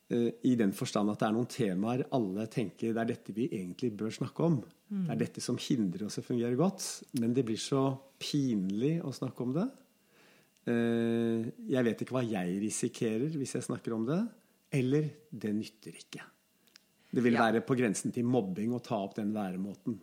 [0.09, 3.49] eh, i den forstand at det er noen temaer alle tenker det er dette vi
[3.51, 4.59] egentlig bør snakke om.
[4.89, 5.05] Mm.
[5.05, 6.87] Det er dette som hindrer oss å fungere godt.
[7.21, 7.87] Men det blir så
[8.21, 9.69] pinlig å snakke om det.
[10.65, 14.21] Eh, jeg vet ikke hva jeg risikerer hvis jeg snakker om det.
[14.75, 16.25] Eller det nytter ikke.
[17.15, 17.45] Det vil ja.
[17.47, 19.95] være på grensen til mobbing å ta opp den væremåten.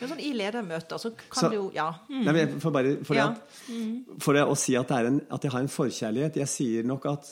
[0.00, 1.92] Men sånn I ledermøter så kan så, du jo Ja.
[2.10, 2.24] Mm.
[2.26, 3.28] Nei, for, bare, for, ja.
[3.30, 4.18] At, mm.
[4.24, 7.30] for å si at, en, at, jeg har en forkjærlighet Jeg sier nok at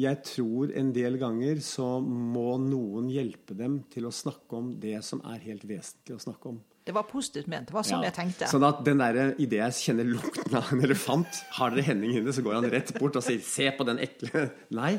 [0.00, 5.00] jeg tror en del ganger så må noen hjelpe dem til å snakke om det
[5.04, 6.60] som er helt vesentlig å snakke om.
[6.90, 7.68] Det var positivt ment.
[7.70, 8.10] Det var sånn ja.
[8.10, 8.46] jeg tenkte.
[8.50, 12.32] Sånn at den der, Idet jeg kjenner lukten av en elefant, har dere Henning inne,
[12.34, 14.48] så går han rett bort og sier 'se på den ekle'.
[14.80, 14.96] Nei.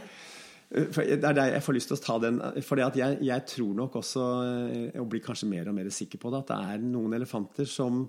[0.71, 2.39] For det er der jeg får lyst til å ta den.
[2.63, 6.31] For jeg, jeg, tror nok også, eh, og blir kanskje mer og mer sikker på
[6.31, 8.05] det, at det er noen elefanter som,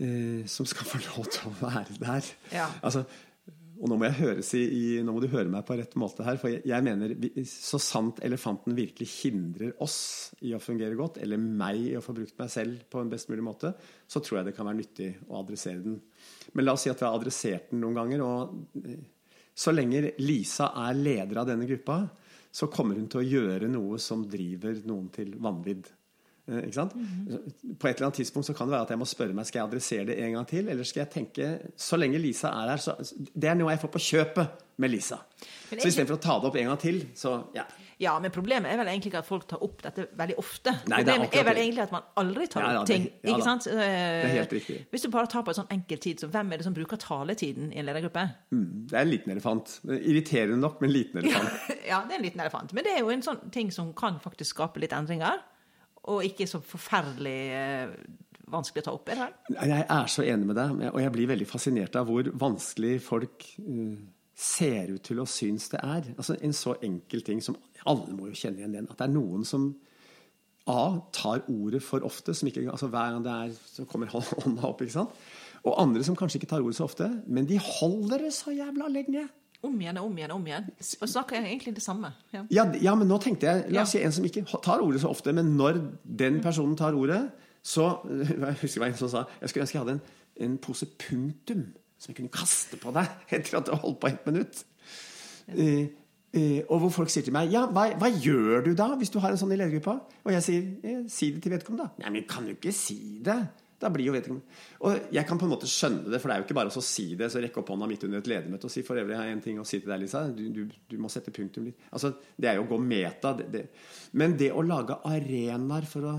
[0.00, 2.32] eh, som skal få lov til å være der.
[2.56, 2.70] Ja.
[2.80, 3.04] Altså,
[3.82, 6.36] og nå må, i, nå må, du høre meg på rett måte her.
[6.38, 7.16] For jeg, jeg, mener,
[7.50, 9.96] så sant elefanten virkelig hindrer oss
[10.46, 13.32] i å fungere godt, eller meg i å få brukt meg selv på en best
[13.32, 13.72] mulig måte,
[14.06, 15.98] så tror jeg det kan være nyttig å adressere den.
[16.54, 18.22] Men la oss si at vi har adressert den noen ganger.
[18.22, 19.02] Og eh,
[19.50, 22.04] så lenge Lisa er leder av denne gruppa,
[22.54, 25.90] så kommer hun til å gjøre noe som driver noen til vanvidd.
[26.48, 26.92] Eh, ikke sant?
[26.92, 27.76] -hmm.
[27.78, 29.58] På et eller annet tidspunkt så kan det være at jeg må spørre meg skal
[29.58, 30.68] jeg adressere det en gang til.
[30.68, 33.88] Eller skal jeg tenke så lenge Lisa er her så, Det er noe jeg får
[33.88, 35.16] på kjøpet med Lisa.
[35.70, 37.62] Så istedenfor å ta det opp en gang til, så ja.
[38.02, 40.72] Ja, men problemet er vel egentlig ikke at folk tar opp dette veldig ofte.
[40.90, 43.04] Nei, problemet er, er, vel egentlig at man aldri tar opp ja, ting.
[43.22, 43.64] Ja, ikke sant?
[43.64, 44.86] Det er helt riktig.
[44.90, 46.96] Hvis du bare tar på en sånn enkel tid, så hvem er det som bruker
[46.96, 48.26] taletiden i en ledergruppe?
[48.50, 49.76] Mm, det er en liten elefant.
[50.00, 51.70] Irriterende nok, men en liten elefant.
[51.92, 52.74] ja, det er en liten elefant.
[52.74, 55.38] Men det er jo en sånn ting som kan faktisk skape litt endringer
[56.10, 57.92] og ikke så forferdelig eh,
[58.52, 59.12] vanskelig å ta opp?
[59.12, 59.28] Er det?
[59.70, 63.46] Jeg er så enig med deg, og jeg blir veldig fascinert av hvor vanskelig folk
[63.62, 63.94] uh,
[64.34, 66.10] ser ut til å synes det er.
[66.16, 68.90] Altså En så enkel ting som Alle må jo kjenne igjen den.
[68.90, 69.72] At det er noen som
[70.70, 71.00] A.
[71.10, 74.82] tar ordet for ofte, som ikke, altså hver gang det er, så kommer hånda opp.
[74.84, 75.16] ikke sant?
[75.66, 78.90] Og andre som kanskje ikke tar ordet så ofte, men de holder det så jævla
[78.90, 79.26] lenge.
[79.62, 80.32] Om igjen og om igjen.
[80.34, 80.64] om igjen.
[81.00, 82.10] Og snakker egentlig det samme.
[82.32, 82.42] Ja.
[82.50, 82.94] Ja, ja.
[82.98, 85.54] men nå tenkte jeg La oss si en som ikke tar ordet så ofte, men
[85.56, 87.22] når den personen tar ordet,
[87.62, 87.92] så
[88.42, 90.04] Jeg husker det en som sa jeg skulle ønske jeg hadde en,
[90.48, 91.68] en pose punktum
[92.02, 94.64] som jeg kunne kaste på deg etter at du har holdt på ett minutt.
[95.46, 95.54] Ja.
[95.54, 95.86] Uh,
[96.34, 99.20] uh, og hvor folk sier til meg ja, hva, hva, gjør du da hvis du
[99.22, 100.00] har en sånn i ledergruppa?
[100.26, 102.02] Og jeg sier eh, si det til vedkommende, da.
[102.02, 103.38] Nei, men kan du ikke si det?
[103.82, 106.42] Da blir jo vedkommende Og jeg kan på en måte skjønne det, for det er
[106.42, 108.74] jo ikke bare å si det, så rekke opp hånda midt under et ledermøte og
[108.74, 110.22] si for øvrig har jeg en ting å si til deg, Lisa.
[110.30, 111.88] Du, du, du må sette punktum litt.
[111.90, 113.34] Altså, det er jo å gå meta.
[113.38, 113.64] Det, det.
[114.18, 116.14] Men det å lage arenaer for å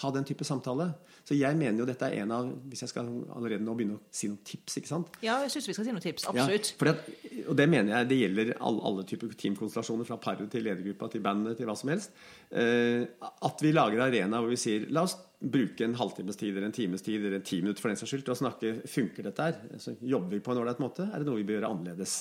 [0.00, 0.90] ha den type samtale
[1.28, 4.02] Så jeg mener jo dette er en av Hvis jeg skal allerede nå begynne å
[4.14, 5.18] si noen tips, ikke sant?
[5.24, 6.26] Ja, jeg syns vi skal si noen tips.
[6.30, 6.72] Absolutt.
[6.80, 7.10] Ja, at,
[7.46, 11.24] og det mener jeg det gjelder alle, alle typer teamkonstellasjoner, fra paret til ledergruppa til
[11.24, 12.14] bandet til hva som helst.
[12.50, 13.04] Eh,
[13.50, 16.76] at vi lager arena hvor vi sier La oss bruke en halvtimes tid eller en
[16.76, 19.46] times tid eller en ti minutter for den saks skyld til å snakke funker dette
[19.46, 19.62] her.
[19.80, 21.08] Så jobber vi på en ålreit måte?
[21.08, 22.18] Er det noe vi bør gjøre annerledes?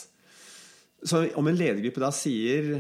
[1.04, 2.74] Så om en ledergruppe da sier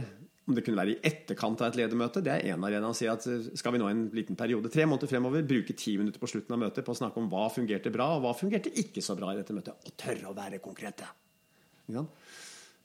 [0.49, 3.05] om det kunne være i etterkant av et ledermøte, det er én arena å si
[3.09, 3.23] at
[3.57, 6.63] skal vi nå en liten periode, tre måneder fremover, bruke ti minutter på slutten av
[6.63, 9.37] møtet på å snakke om hva fungerte bra, og hva fungerte ikke så bra i
[9.37, 9.85] dette møtet.
[9.85, 11.11] Og tørre å være konkrete.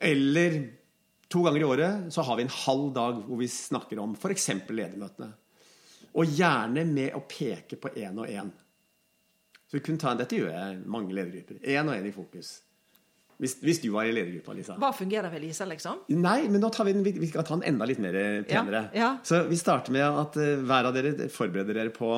[0.04, 0.58] Eller
[1.32, 4.50] to ganger i året så har vi en halv dag hvor vi snakker om f.eks.
[4.68, 5.30] ledermøtene.
[6.20, 8.52] Og gjerne med å peke på én og én.
[9.64, 11.64] Så vi kunne ta, Dette gjør jeg mange ledergrupper.
[11.64, 12.58] Én og én i fokus.
[13.42, 14.76] Hvis, hvis, du var i ledergruppa, Lisa.
[14.78, 16.04] Hva fungerer ved Lisa, liksom?
[16.14, 18.16] Nei, men nå tar vi, den, vi skal ta den enda litt mer
[18.46, 18.86] penere.
[18.94, 19.10] Ja, ja.
[19.26, 22.14] Så vi starter med at uh, hver av dere forbereder dere på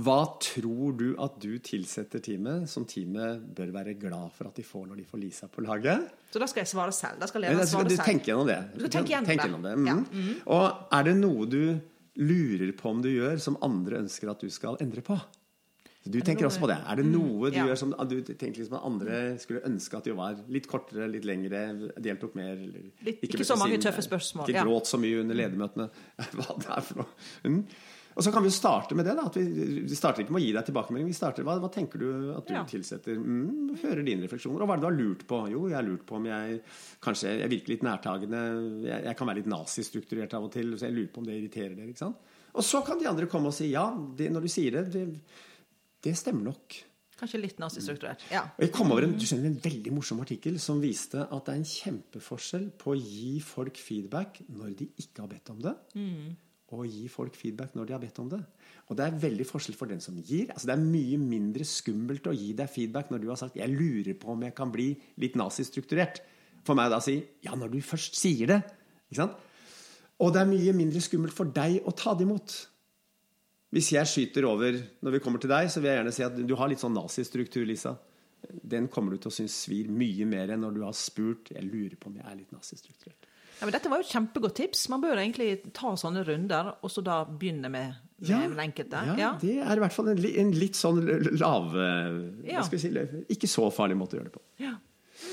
[0.00, 4.64] hva tror du at du tilsetter teamet, som teamet bør være glad for at de
[4.64, 6.06] får når de får Lisa på laget?
[6.30, 7.18] Så da skal jeg svare selv?
[7.20, 7.98] Da skal lederen svare selv?
[7.98, 8.60] Du tenker gjennom det.
[8.76, 9.74] Du skal tenke gjennom, tenk gjennom det.
[9.76, 9.88] Mm.
[9.90, 9.96] Ja.
[9.98, 10.30] Mm.
[10.56, 11.62] Og er det noe du
[12.20, 15.18] lurer på om du gjør, som andre ønsker at du skal endre på.
[16.00, 16.78] Du tenker også på det.
[16.88, 17.66] Er det mm, noe du ja.
[17.68, 21.26] gjør som du tenker liksom at andre skulle ønske at de var litt kortere, litt
[21.28, 21.60] lengre,
[22.00, 22.56] deltok mer?
[22.56, 24.48] Litt, ikke, ikke så mange tøffe spørsmål.
[24.48, 25.90] Ikke gråt så mye under ledermøtene.
[26.38, 27.10] Hva det er for noe.
[27.44, 27.64] Mm.
[28.18, 29.12] Og så kan vi jo starte med det.
[29.18, 29.44] da, Vi,
[29.86, 31.10] vi starter ikke med å gi deg tilbakemelding.
[31.12, 32.64] vi starter, Hva, hva tenker du at du ja.
[32.68, 33.20] tilsetter?
[33.20, 34.64] Mm, hører dine refleksjoner.
[34.64, 35.42] Og hva er det du har lurt på?
[35.52, 36.58] Jo, jeg har lurt på om jeg
[37.04, 38.42] kanskje jeg virker litt nærtagende.
[38.88, 40.74] Jeg, jeg kan være litt nazistrukturert av og til.
[40.74, 41.92] Så jeg lurer på om det irriterer dere.
[41.92, 42.34] ikke sant?
[42.50, 43.86] Og så kan de andre komme og si ja,
[44.18, 45.06] det, når du sier det, det,
[46.04, 46.78] det stemmer nok.
[47.20, 48.22] Kanskje litt nazistrukturert.
[48.32, 48.46] Ja.
[48.56, 51.72] Og jeg kom over en, en, veldig morsom artikkel som viste at det er en
[51.72, 55.74] kjempeforskjell på å gi folk feedback når de ikke har bedt om det.
[56.00, 56.30] Mm
[56.78, 58.40] å gi folk feedback når de har bedt om det.
[58.90, 60.50] Og det er veldig forskjell for den som gir.
[60.52, 63.70] Altså Det er mye mindre skummelt å gi deg feedback når du har sagt 'jeg
[63.70, 66.20] lurer på om jeg kan bli litt nazistrukturert'.
[66.64, 68.62] For meg da å si 'ja, når du først sier det'.
[69.10, 69.36] Ikke sant?
[70.20, 72.68] Og det er mye mindre skummelt for deg å ta det imot.
[73.70, 76.38] Hvis jeg skyter over når vi kommer til deg, så vil jeg gjerne si at
[76.42, 77.94] du har litt sånn nazistruktur, Lisa.
[78.40, 81.62] Den kommer du til å synes svir mye mer enn når du har spurt 'jeg
[81.62, 83.28] lurer på om jeg er litt nazistrukturert'.
[83.60, 84.88] Ja, men dette var jo et kjempegodt tips.
[84.88, 89.02] Man bør egentlig ta sånne runder, og så da begynne med, med ja, den enkelte.
[89.06, 91.02] Ja, ja, det er i hvert fall en, en litt sånn
[91.36, 91.76] lav
[92.48, 92.64] ja.
[92.64, 92.88] si,
[93.28, 94.46] Ikke så farlig måte å gjøre det på.
[94.64, 94.78] Ja.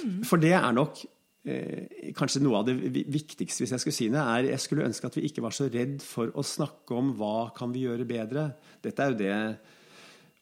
[0.04, 0.24] Mm.
[0.28, 1.17] For det er nok eh,
[2.18, 2.76] kanskje noe av det
[3.08, 5.70] viktigste, hvis jeg skulle si det, er jeg skulle ønske at vi ikke var så
[5.72, 8.50] redd for å snakke om hva kan vi gjøre bedre.
[8.84, 9.38] Dette er jo det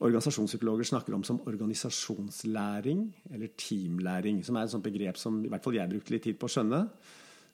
[0.05, 5.63] organisasjonspsykologer snakker om som organisasjonslæring, eller teamlæring, som er et sånt begrep som i hvert
[5.63, 6.81] fall jeg brukte litt tid på å skjønne.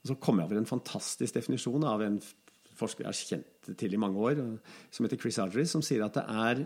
[0.02, 2.18] Og så kom jeg over en fantastisk definisjon av en
[2.80, 4.42] forsker jeg har kjent til i mange år,
[4.90, 6.64] som heter Chris Audrey, som sier at det er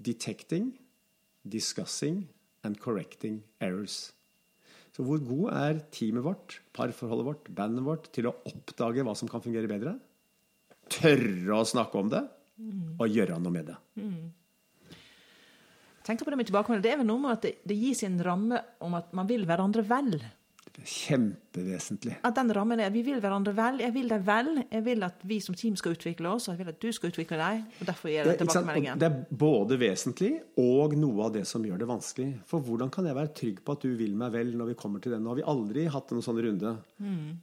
[0.00, 0.74] detecting,
[1.48, 2.26] discussing
[2.64, 4.10] and correcting errors.
[5.00, 9.30] Så hvor god er teamet vårt, parforholdet vårt, bandet vårt til å oppdage hva som
[9.32, 9.94] kan fungere bedre?
[10.92, 12.20] Tørre å snakke om det,
[13.00, 13.76] og gjøre noe med det.
[13.96, 14.98] Mm.
[16.04, 16.84] Tenk på Det med tilbakemelding.
[16.84, 19.46] Det er vel noe med at det, det gis en ramme om at man vil
[19.48, 20.18] hverandre vel.
[20.86, 22.16] Kjempevesentlig.
[22.24, 23.80] At den rammen er Vi vil hverandre vel.
[23.84, 24.50] Jeg vil deg vel.
[24.70, 27.12] Jeg vil at vi som team skal utvikle oss, og jeg vil at du skal
[27.12, 27.66] utvikle deg.
[27.80, 29.00] og Derfor gir jeg tilbakemeldingen.
[29.00, 32.30] Det er både vesentlig og noe av det som gjør det vanskelig.
[32.50, 35.04] For hvordan kan jeg være trygg på at du vil meg vel når vi kommer
[35.04, 35.24] til den?
[35.24, 36.74] Nå har vi aldri hatt en sånn runde.
[37.02, 37.38] Mm.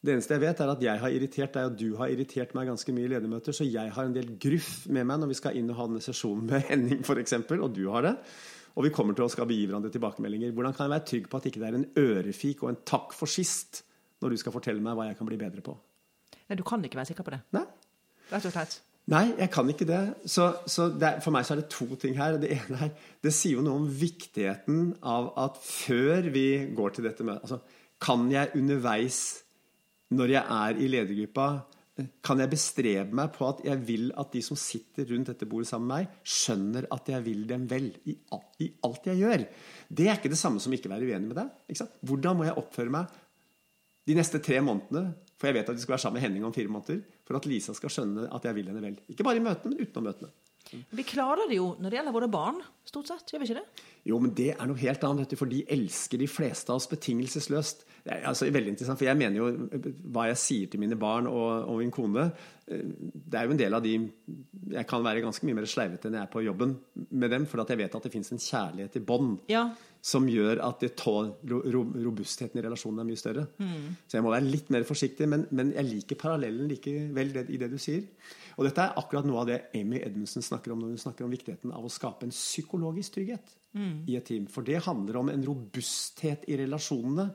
[0.00, 2.70] Det eneste jeg vet, er at jeg har irritert deg, og du har irritert meg
[2.70, 5.58] ganske mye i ledermøter, så jeg har en del gruff med meg når vi skal
[5.60, 8.14] inn og ha denne sesjonen med Henning, f.eks., og du har det
[8.76, 10.52] og vi kommer til å skal gi hverandre tilbakemeldinger.
[10.56, 13.16] Hvordan kan jeg være trygg på at ikke det er en ørefik og en takk
[13.16, 13.82] for sist
[14.20, 15.74] når du skal fortelle meg hva jeg kan bli bedre på?
[16.50, 17.42] Nei, Du kan ikke være sikker på det?
[17.56, 17.66] Nei.
[18.30, 18.78] Rett og slett?
[19.10, 20.00] Nei, jeg kan ikke det.
[20.30, 22.36] Så, så det, for meg så er det to ting her.
[22.38, 22.92] Det ene er,
[23.24, 27.60] det sier jo noe om viktigheten av at før vi går til dette møtet altså,
[28.00, 29.42] Kan jeg underveis,
[30.16, 31.48] når jeg er i ledergruppa,
[32.24, 35.70] kan jeg bestrebe meg på at jeg vil at de som sitter rundt dette bordet
[35.70, 38.16] sammen med meg, skjønner at jeg vil dem vel i,
[38.64, 39.46] i alt jeg gjør?
[39.88, 41.82] Det er ikke det samme som ikke være uenig med deg.
[42.06, 43.18] Hvordan må jeg oppføre meg
[44.08, 46.54] de neste tre månedene, for jeg vet at vi skal være sammen med Henning om
[46.56, 48.96] fire måneder, for at Lisa skal skjønne at jeg vil henne vel?
[49.12, 50.32] Ikke bare i møtene, men utenom møtene.
[50.70, 53.32] Vi klarer det jo når det gjelder våre barn, stort sett.
[53.32, 53.86] Gjør vi ikke det?
[54.08, 57.84] Jo, men det er noe helt annet, for de elsker de fleste av oss betingelsesløst.
[58.04, 59.50] Det er altså veldig interessant, for jeg mener jo
[60.14, 62.30] hva jeg sier til mine barn og, og, min kone
[62.64, 63.92] Det er jo en del av de
[64.72, 66.76] Jeg kan være ganske mye mer sleivete enn jeg er på jobben
[67.10, 69.66] med dem, for jeg vet at det fins en kjærlighet i bånd ja.
[70.00, 73.44] Som gjør at det robustheten i relasjonen er mye større.
[73.60, 73.96] Mm.
[74.08, 77.68] Så jeg må være litt mer forsiktig, men, men jeg liker parallellen likevel i det
[77.72, 78.06] du sier.
[78.56, 81.34] Og dette er akkurat noe av det Amy Edmundsen snakker om når hun snakker om
[81.34, 83.94] viktigheten av å skape en psykologisk trygghet mm.
[84.08, 84.48] i et team.
[84.52, 87.28] For det handler om en robusthet i relasjonene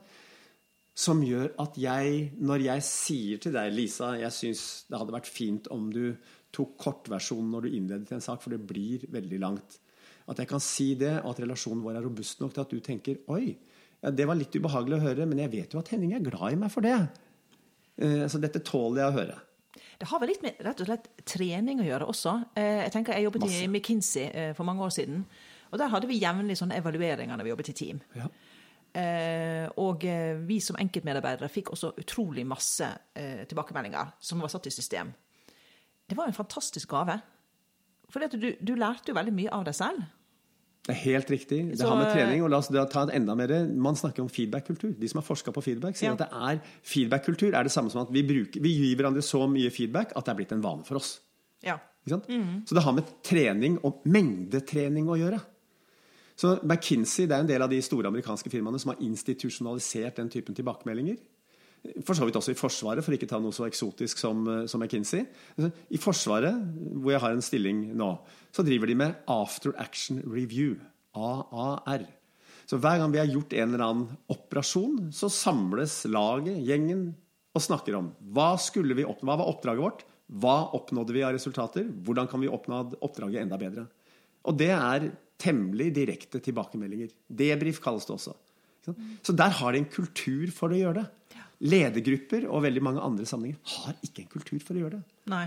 [0.95, 5.30] som gjør at jeg, når jeg sier til deg, Lisa, jeg syns det hadde vært
[5.30, 6.15] fint om du
[6.56, 9.82] tok kortversjonen når du innledet en sak, for det blir veldig langt.
[10.25, 12.79] At jeg kan si det, og at relasjonen vår er robust nok til at du
[12.83, 13.55] tenker Oi,
[14.01, 16.53] ja, det var litt ubehagelig å høre, men jeg vet jo at Henning er glad
[16.53, 16.95] i meg for det.
[18.01, 19.38] Eh, så dette tåler jeg å høre.
[19.99, 22.35] Det har vel litt med rett og slett trening å gjøre også.
[22.57, 23.61] Eh, jeg tenker jeg jobbet Masse.
[23.63, 25.23] i McKinsey eh, for mange år siden.
[25.71, 28.01] Og der hadde vi jevnlig sånne evalueringer når vi jobbet i team.
[28.17, 28.29] Ja.
[28.95, 30.05] Eh, og
[30.47, 35.11] vi som enkeltmedarbeidere fikk også utrolig masse eh, tilbakemeldinger som var satt i system.
[36.05, 37.17] Det var en fantastisk gave.
[38.15, 40.06] For du, du, lærte jo veldig mye av deg selv.
[40.86, 41.58] Det er helt riktig.
[41.73, 44.30] Det Så, har med trening og la oss ta et enda mer, Man snakker om
[44.30, 44.93] feedback-kultur.
[44.95, 46.13] De som har forska på feedback, sier ja.
[46.13, 49.43] at det er feedback-kultur er det samme som at vi, bruker, vi gir hverandre så
[49.51, 51.17] mye feedback at det er blitt en vane for oss.
[51.65, 51.80] Ja.
[52.06, 52.63] Mm.
[52.69, 55.41] Så det har med trening og mengdetrening å gjøre.
[56.39, 60.30] Så McKinsey det er en del av de store amerikanske firmaene som har institusjonalisert den
[60.32, 61.17] typen tilbakemeldinger.
[62.06, 64.65] For så vidt også i Forsvaret, for ikke å ta noe så eksotisk som, eh,
[64.71, 65.26] som, McKinsey.
[65.58, 66.58] Altså, I Forsvaret,
[67.02, 68.12] hvor jeg har en stilling nå,
[68.56, 70.78] så driver de med After Action Review.
[71.15, 72.06] AAR.
[72.65, 77.13] Så hver gang vi har gjort en eller annen operasjon, så samles laget, gjengen,
[77.56, 80.02] og snakker om hva, skulle vi oppnå, hva var oppdraget vårt,
[80.41, 83.86] hva oppnådde vi av resultater, hvordan kan vi oppnå oppdraget enda bedre.
[84.45, 87.13] Og det er temmelig direkte tilbakemeldinger.
[87.30, 88.36] Debrif kalles det også.
[89.26, 91.06] Så der har de en kultur for å gjøre det.
[91.65, 95.19] Ledergrupper og veldig mange andre sammenhenger har ikke en kultur for å gjøre det.
[95.34, 95.45] Nei,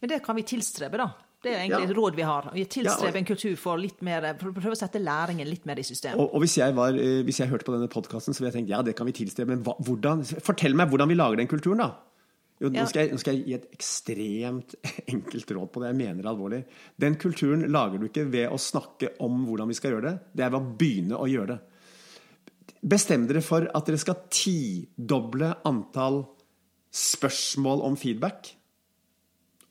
[0.00, 1.10] Men det kan vi tilstrebe, da.
[1.46, 1.90] Det er egentlig ja.
[1.90, 2.48] et råd vi har.
[2.54, 5.46] Vi tilstreber ja, og, en kultur for, litt mer, for å prøve å sette læringen
[5.46, 6.16] litt mer i system.
[6.18, 8.58] Og, og hvis, jeg var, eh, hvis, jeg hørte på denne podkasten, så ville jeg
[8.58, 9.52] tenkt ja, det kan vi tilstrebe.
[9.52, 11.92] Men hva, hvordan, fortell meg hvordan vi lager den kulturen, da.
[12.56, 14.74] Jo, nå, skal jeg, nå, skal jeg, gi et ekstremt
[15.12, 15.92] enkelt råd på det.
[15.92, 16.60] Jeg mener det alvorlig.
[17.04, 20.14] Den kulturen lager du ikke ved å snakke om hvordan vi skal gjøre det.
[20.32, 21.75] Det er ved å begynne å gjøre det.
[22.86, 26.22] Bestem dere for at dere skal tidoble antall
[26.96, 28.52] spørsmål om feedback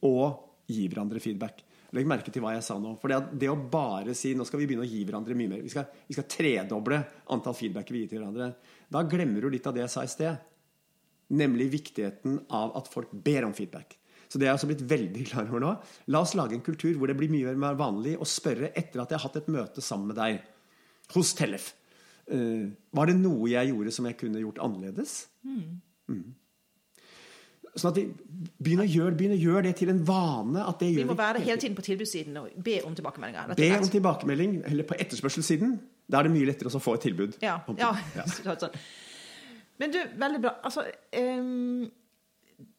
[0.05, 1.61] og gi hverandre feedback.
[1.95, 2.95] Legg merke til hva jeg sa nå.
[2.99, 5.71] For det, å bare si nå skal vi begynne å gi hverandre mye mer Vi
[5.71, 6.99] skal, vi skal tredoble
[7.31, 8.49] antall feedback vi gir til hverandre.
[8.91, 10.41] Da glemmer du litt av det jeg sa i sted.
[11.39, 13.95] Nemlig viktigheten av at folk ber om feedback.
[14.27, 15.71] Så det er jeg også blitt veldig klar over nå.
[16.11, 19.13] La oss lage en kultur hvor det blir mye mer vanlig å spørre etter at
[19.13, 20.41] jeg har hatt et møte sammen med deg
[21.15, 21.71] hos Tellef.
[22.31, 25.27] Uh, var det noe jeg gjorde som jeg kunne gjort annerledes?
[25.45, 25.77] Mm.
[26.09, 26.33] Mm.
[27.75, 28.05] Sånn at vi
[28.63, 30.63] begynner å, gjøre, begynner å gjøre det til en vane.
[30.79, 33.51] vi må være hele tiden på tilbudssiden og be om tilbakemeldinger.
[33.59, 35.75] Be om tilbakemelding, eller på etterspørselssiden.
[36.07, 37.35] Da er det mye lettere å få et tilbud.
[37.43, 37.91] Ja, ja.
[38.15, 38.25] ja.
[38.63, 38.79] Sånn.
[39.81, 40.53] Men du, veldig bra.
[40.63, 40.85] Altså,
[41.19, 41.83] um,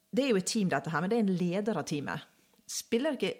[0.09, 2.25] det er jo et team, dette her, men det er en leder av teamet.
[2.67, 3.35] Spiller ikke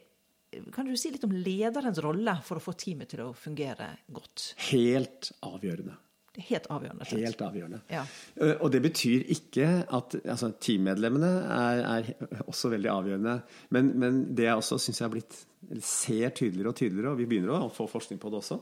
[0.74, 4.52] Kan du si litt om lederens rolle for å få teamet til å fungere godt?
[4.70, 5.96] Helt avgjørende.
[6.38, 7.06] Helt avgjørende.
[7.10, 7.24] Slett.
[7.26, 7.80] Helt avgjørende.
[7.90, 8.04] Ja.
[8.38, 12.12] Uh, og det betyr ikke at altså, Teammedlemmene er, er,
[12.46, 13.38] også veldig avgjørende.
[13.74, 15.40] Men, men det jeg også syns jeg har blitt
[15.82, 18.60] ser tydeligere og tydeligere, og vi begynner å få forskning på det også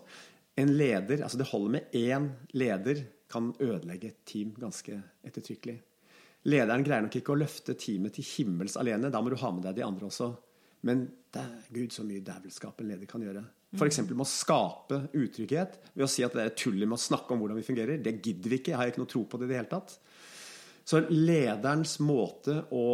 [0.63, 5.75] En leder, altså Det holder med én leder kan ødelegge et team ganske ettertrykkelig.
[6.47, 9.09] Lederen greier nok ikke å løfte teamet til himmels alene.
[9.11, 10.29] Da må du ha med deg de andre også.
[10.85, 13.43] Men det er Gud så mye dævelskap en leder kan gjøre.
[13.75, 14.01] F.eks.
[14.07, 17.41] med å skape utrygghet ved å si at det er tullet med å snakke om
[17.41, 17.99] hvordan vi fungerer.
[18.03, 18.71] Det gidder vi ikke.
[18.71, 19.97] Jeg har ikke noe tro på det i det hele tatt.
[20.85, 22.85] Så lederens måte å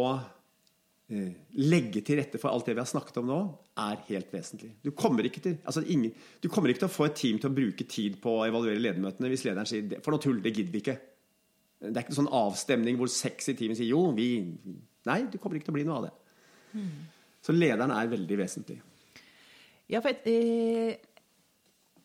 [1.12, 3.38] Eh, legge til rette for alt det vi har snakket om nå,
[3.82, 4.70] er helt vesentlig.
[4.80, 7.56] Du kommer, til, altså ingen, du kommer ikke til å få et team til å
[7.56, 10.80] bruke tid på å evaluere ledermøtene hvis lederen sier for noe tull, det gidder vi
[10.80, 10.96] ikke.
[11.82, 14.30] Det er ikke en sånn avstemning hvor seks i teamet sier jo, vi
[15.02, 16.12] Nei, du kommer ikke til å bli noe av det.
[16.78, 16.90] Mm.
[17.42, 18.78] Så lederen er veldig vesentlig.
[19.90, 20.96] Ja, for jeg, eh,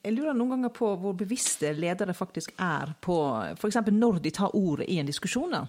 [0.04, 3.18] jeg lurer noen ganger på hvor bevisste ledere faktisk er på
[3.54, 3.82] f.eks.
[3.92, 5.52] når de tar ordet i en diskusjon.
[5.52, 5.66] da.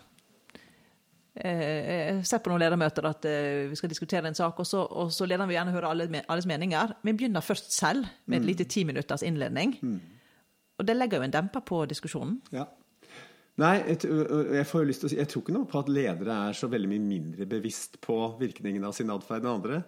[1.44, 5.12] eh, sett på noen ledermøter at eh, vi skal diskutere en sak, og så, og
[5.14, 6.96] så lederen vil gjerne høre alle, alles meninger.
[7.02, 8.48] Vi begynner først selv med et mm.
[8.48, 9.76] lite ti minutters innledning.
[9.82, 10.00] Mm.
[10.78, 12.40] Og det legger jo en demper på diskusjonen.
[12.54, 12.64] Ja.
[13.59, 14.06] Nei, jeg,
[14.54, 16.68] jeg, får lyst til å si, jeg tror ikke noe på at ledere er så
[16.70, 19.80] veldig mye mindre bevisst på virkningen av sin atferd enn andre.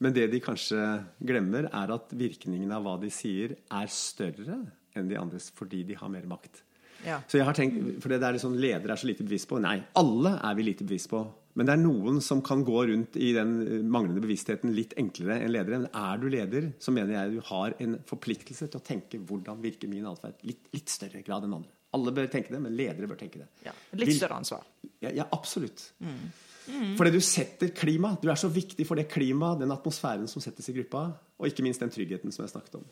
[0.00, 0.80] Men det de kanskje
[1.28, 4.62] glemmer, er at virkningen av hva de sier, er større
[4.96, 6.62] enn de andres fordi de har mer makt.
[7.04, 7.18] Ja.
[7.28, 9.60] Så jeg har tenkt, for det er liksom Ledere er så lite bevisst på.
[9.60, 11.20] Nei, alle er vi lite bevisst på.
[11.58, 13.52] Men det er noen som kan gå rundt i den
[13.90, 15.82] manglende bevisstheten litt enklere enn ledere.
[15.82, 19.60] Men er du leder, så mener jeg du har en forpliktelse til å tenke hvordan
[19.60, 20.40] virker min atferd.
[20.46, 21.74] Litt, litt større grad enn andre.
[21.96, 23.48] Alle bør tenke det, men ledere bør tenke det.
[23.66, 24.66] Ja, litt større ansvar.
[25.02, 25.88] Ja, ja absolutt.
[25.98, 26.30] Mm.
[26.70, 26.94] Mm.
[26.98, 28.12] Fordi du setter klima.
[28.22, 31.08] Du er så viktig for det klimaet, den atmosfæren som settes i gruppa,
[31.40, 32.86] og ikke minst den tryggheten som jeg snakket om.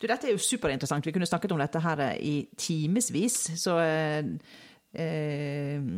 [0.00, 1.06] Du, dette er jo superinteressant.
[1.06, 3.42] Vi kunne snakket om dette her i timevis.
[3.60, 4.30] Så eh,
[4.96, 5.90] eh,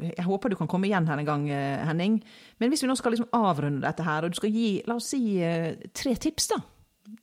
[0.00, 2.20] jeg håper du kan komme igjen her en gang, eh, Henning.
[2.58, 5.10] Men hvis vi nå skal liksom avrunde dette her, og du skal gi la oss
[5.12, 6.60] si, eh, tre tips, da.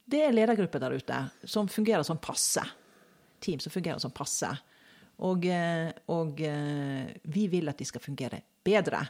[0.08, 2.62] Det er ledergrupper der ute som fungerer som passe.
[3.40, 4.50] Team som fungerer som passe.
[5.26, 9.00] Og, eh, og vi vil at de skal fungere bedre.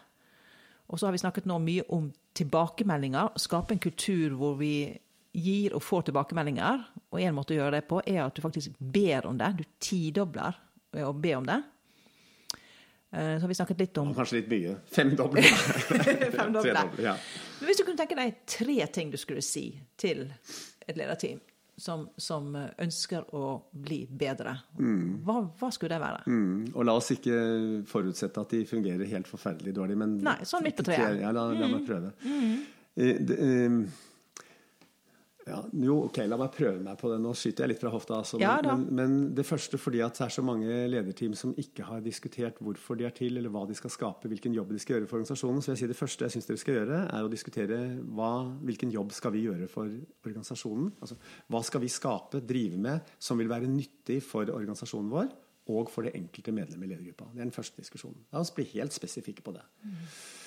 [0.89, 2.07] Og så har vi snakket nå mye om
[2.39, 3.35] tilbakemeldinger.
[3.37, 4.89] Skape en kultur hvor vi
[5.37, 8.79] gir og får tilbakemeldinger, og en måte å gjøre det på, er at du faktisk
[8.79, 9.51] ber om det.
[9.59, 10.57] Du tidobler
[10.95, 11.59] ved å be om det.
[13.13, 14.75] Eh, så har vi snakket litt om Kanskje litt mye.
[14.93, 15.45] Femdoble.
[16.39, 16.89] Femdoble.
[17.05, 17.15] ja.
[17.59, 19.71] Men hvis du kunne tenke deg tre ting du skulle si
[20.01, 20.27] til
[20.89, 21.41] et lederteam
[21.79, 25.23] som, som ønsker å bli bedre, mm.
[25.27, 26.25] hva, hva, skulle det være?
[26.27, 26.73] Mm.
[26.75, 27.39] Og la oss ikke
[27.89, 31.21] forutsette at de fungerer helt forferdelig dårlig, men Nei, sånn midt på treet.
[31.23, 31.87] Ja, la, la meg mm.
[31.89, 32.13] prøve.
[32.27, 32.59] Mm.
[32.99, 34.05] Uh, det, uh,
[35.49, 37.19] ja, jo, ok, La meg prøve meg på det.
[37.25, 38.21] Nå skyter jeg litt fra hofta.
[38.21, 41.87] Altså, ja, men, men, det første fordi at det er så mange lederteam som ikke
[41.89, 44.99] har diskutert hvorfor de er til, eller hva de skal skape, hvilken jobb de skal
[44.99, 45.65] gjøre for organisasjonen.
[45.65, 47.81] Så jeg sier det første jeg syns dere skal gjøre, er å diskutere
[48.19, 48.33] hva,
[48.69, 49.91] hvilken jobb skal vi gjøre for
[50.29, 50.93] organisasjonen.
[51.01, 51.19] Altså,
[51.49, 55.31] hva skal vi skape, drive med, som vil være nyttig for organisasjonen vår?
[55.69, 57.27] Og for det enkelte medlem i ledergruppa.
[57.33, 58.23] Det er den første diskusjonen.
[58.33, 59.63] La oss bli helt spesifikke på det.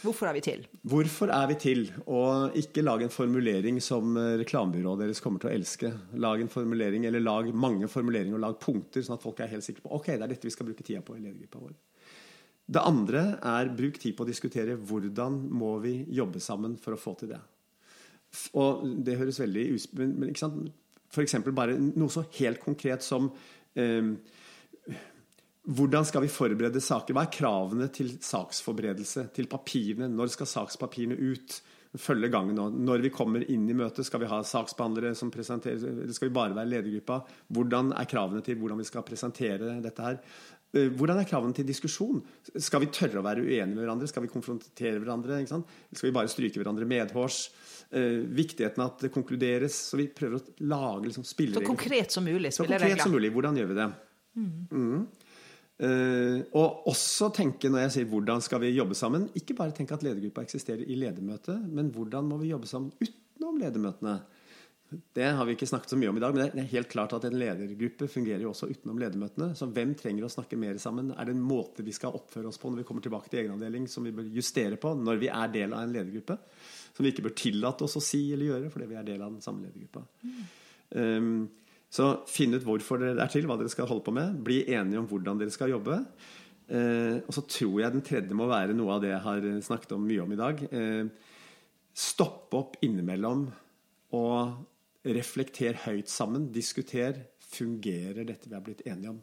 [0.01, 0.65] Hvorfor er vi til?
[0.89, 1.83] Hvorfor er vi til?
[2.09, 5.93] Og ikke lag en formulering som eh, reklamebyrået deres kommer til å elske.
[6.21, 9.67] Lag en formulering, eller lag mange formuleringer og lag punkter, sånn at folk er helt
[9.67, 11.77] sikre på ok, det er dette vi skal bruke tida på i ledergruppa vår.
[12.71, 17.01] Det andre er bruk tid på å diskutere hvordan må vi jobbe sammen for å
[17.01, 17.41] få til det.
[18.55, 20.69] Og det høres veldig ut Men ikke sant?
[21.11, 21.35] f.eks.
[21.51, 23.27] bare noe så helt konkret som
[23.75, 24.13] eh,
[25.69, 27.13] hvordan skal vi forberede saker?
[27.13, 29.27] Hva er kravene til saksforberedelse?
[29.35, 30.09] Til papirene?
[30.09, 31.59] Når skal sakspapirene ut?
[32.01, 32.69] Følge gangen nå.
[32.71, 36.37] Når vi kommer inn i møtet, skal vi ha saksbehandlere som presenterer Eller skal vi
[36.37, 37.19] bare være ledergruppa?
[37.51, 40.21] Hvordan er kravene til hvordan vi skal presentere dette her?
[40.71, 42.23] Eh, hvordan er kravene til diskusjon?
[42.55, 44.07] Skal vi tørre å være uenige med hverandre?
[44.09, 45.41] Skal vi konfrontere hverandre?
[45.45, 47.41] Skal vi bare stryke hverandre medhårs?
[47.91, 49.75] Eh, viktigheten av at det konkluderes.
[49.91, 51.67] Så vi prøver å lage liksom, spilleregler.
[51.67, 52.53] Så konkret som mulig.
[52.55, 53.33] Så konkret som mulig.
[53.35, 53.91] Hvordan gjør vi det?
[54.39, 54.51] Mm.
[54.71, 55.01] Mm.
[55.81, 59.95] Uh, og også tenke når jeg sier hvordan skal vi jobbe sammen, ikke bare tenke
[59.97, 64.19] at ledergruppa eksisterer i ledermøtet, men hvordan må vi jobbe sammen utenom ledermøtene.
[65.15, 67.13] Det har vi ikke snakket så mye om i dag, men det er helt klart
[67.15, 69.53] at en ledergruppe fungerer jo også utenom ledermøtene.
[69.55, 71.13] Så hvem trenger å snakke mer sammen?
[71.15, 73.87] Er det en måte vi skal oppføre oss på når vi kommer tilbake til egenavdeling,
[73.89, 76.35] som vi bør justere på når vi er del av en ledergruppe?
[76.91, 79.31] Som vi ikke bør tillate oss å si eller gjøre fordi vi er del av
[79.31, 80.03] den samme ledergruppa.
[80.27, 80.43] Mm.
[80.91, 81.31] Um,
[81.91, 84.37] så finn ut hvorfor dere er til, hva dere skal holde på med.
[84.45, 85.97] Bli enige om hvordan dere skal jobbe.
[86.71, 89.97] Eh, og så tror jeg den tredje må være noe av det jeg har snakket
[89.97, 90.63] om mye om i dag.
[90.71, 91.33] Eh,
[91.91, 93.49] stopp opp innimellom
[94.15, 96.47] og reflekter høyt sammen.
[96.55, 97.25] Diskuter.
[97.51, 99.19] Fungerer dette vi har blitt enige om?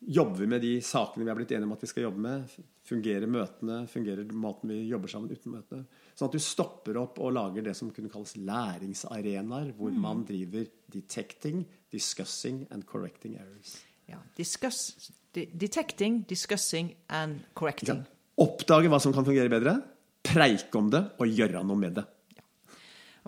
[0.00, 2.52] Jobber vi med de sakene vi har blitt enige om at vi skal jobbe med?
[2.88, 3.82] Fungerer møtene?
[3.90, 5.84] Fungerer måten vi jobber sammen uten møtene?
[6.16, 10.00] Sånn at du stopper opp og lager det som kunne kalles læringsarenaer, hvor mm.
[10.00, 13.76] man driver detecting, discussing and correcting errors.
[14.08, 18.00] Ja, discuss, detecting, discussing and correcting.
[18.00, 18.18] Ja.
[18.40, 19.76] Oppdage hva som kan fungere bedre,
[20.24, 22.08] preike om det og gjøre noe med det.
[22.38, 22.44] Ja.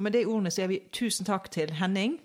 [0.00, 2.16] Og Med de ordene sier vi tusen takk til Henning.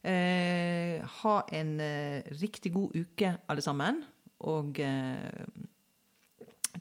[0.00, 4.00] Eh, ha en eh, riktig god uke, alle sammen.
[4.48, 5.44] Og eh,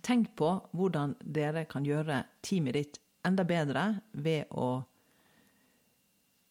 [0.06, 4.84] Tenk på hvordan dere kan gjøre teamet ditt enda bedre ved å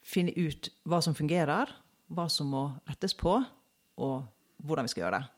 [0.04, 1.70] finne ut hva som fungerer,
[2.12, 3.38] hva som må rettes på,
[3.98, 4.16] og
[4.66, 5.30] hvordan vi skal gjøre det.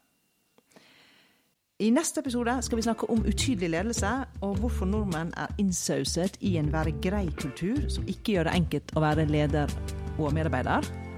[1.80, 4.10] I neste episode skal vi snakke om utydelig ledelse,
[4.44, 9.04] og hvorfor nordmenn er innsauset i en være grei-kultur som ikke gjør det enkelt å
[9.04, 9.72] være leder
[10.18, 11.09] og medarbeider.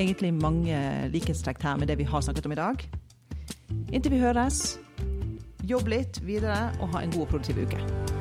[0.00, 0.76] Egentlig mange
[1.12, 2.86] likhetstrekk her med det vi har snakket om i dag.
[3.92, 4.78] Inntil vi høres,
[5.68, 8.19] jobb litt videre og ha en god og produktiv uke.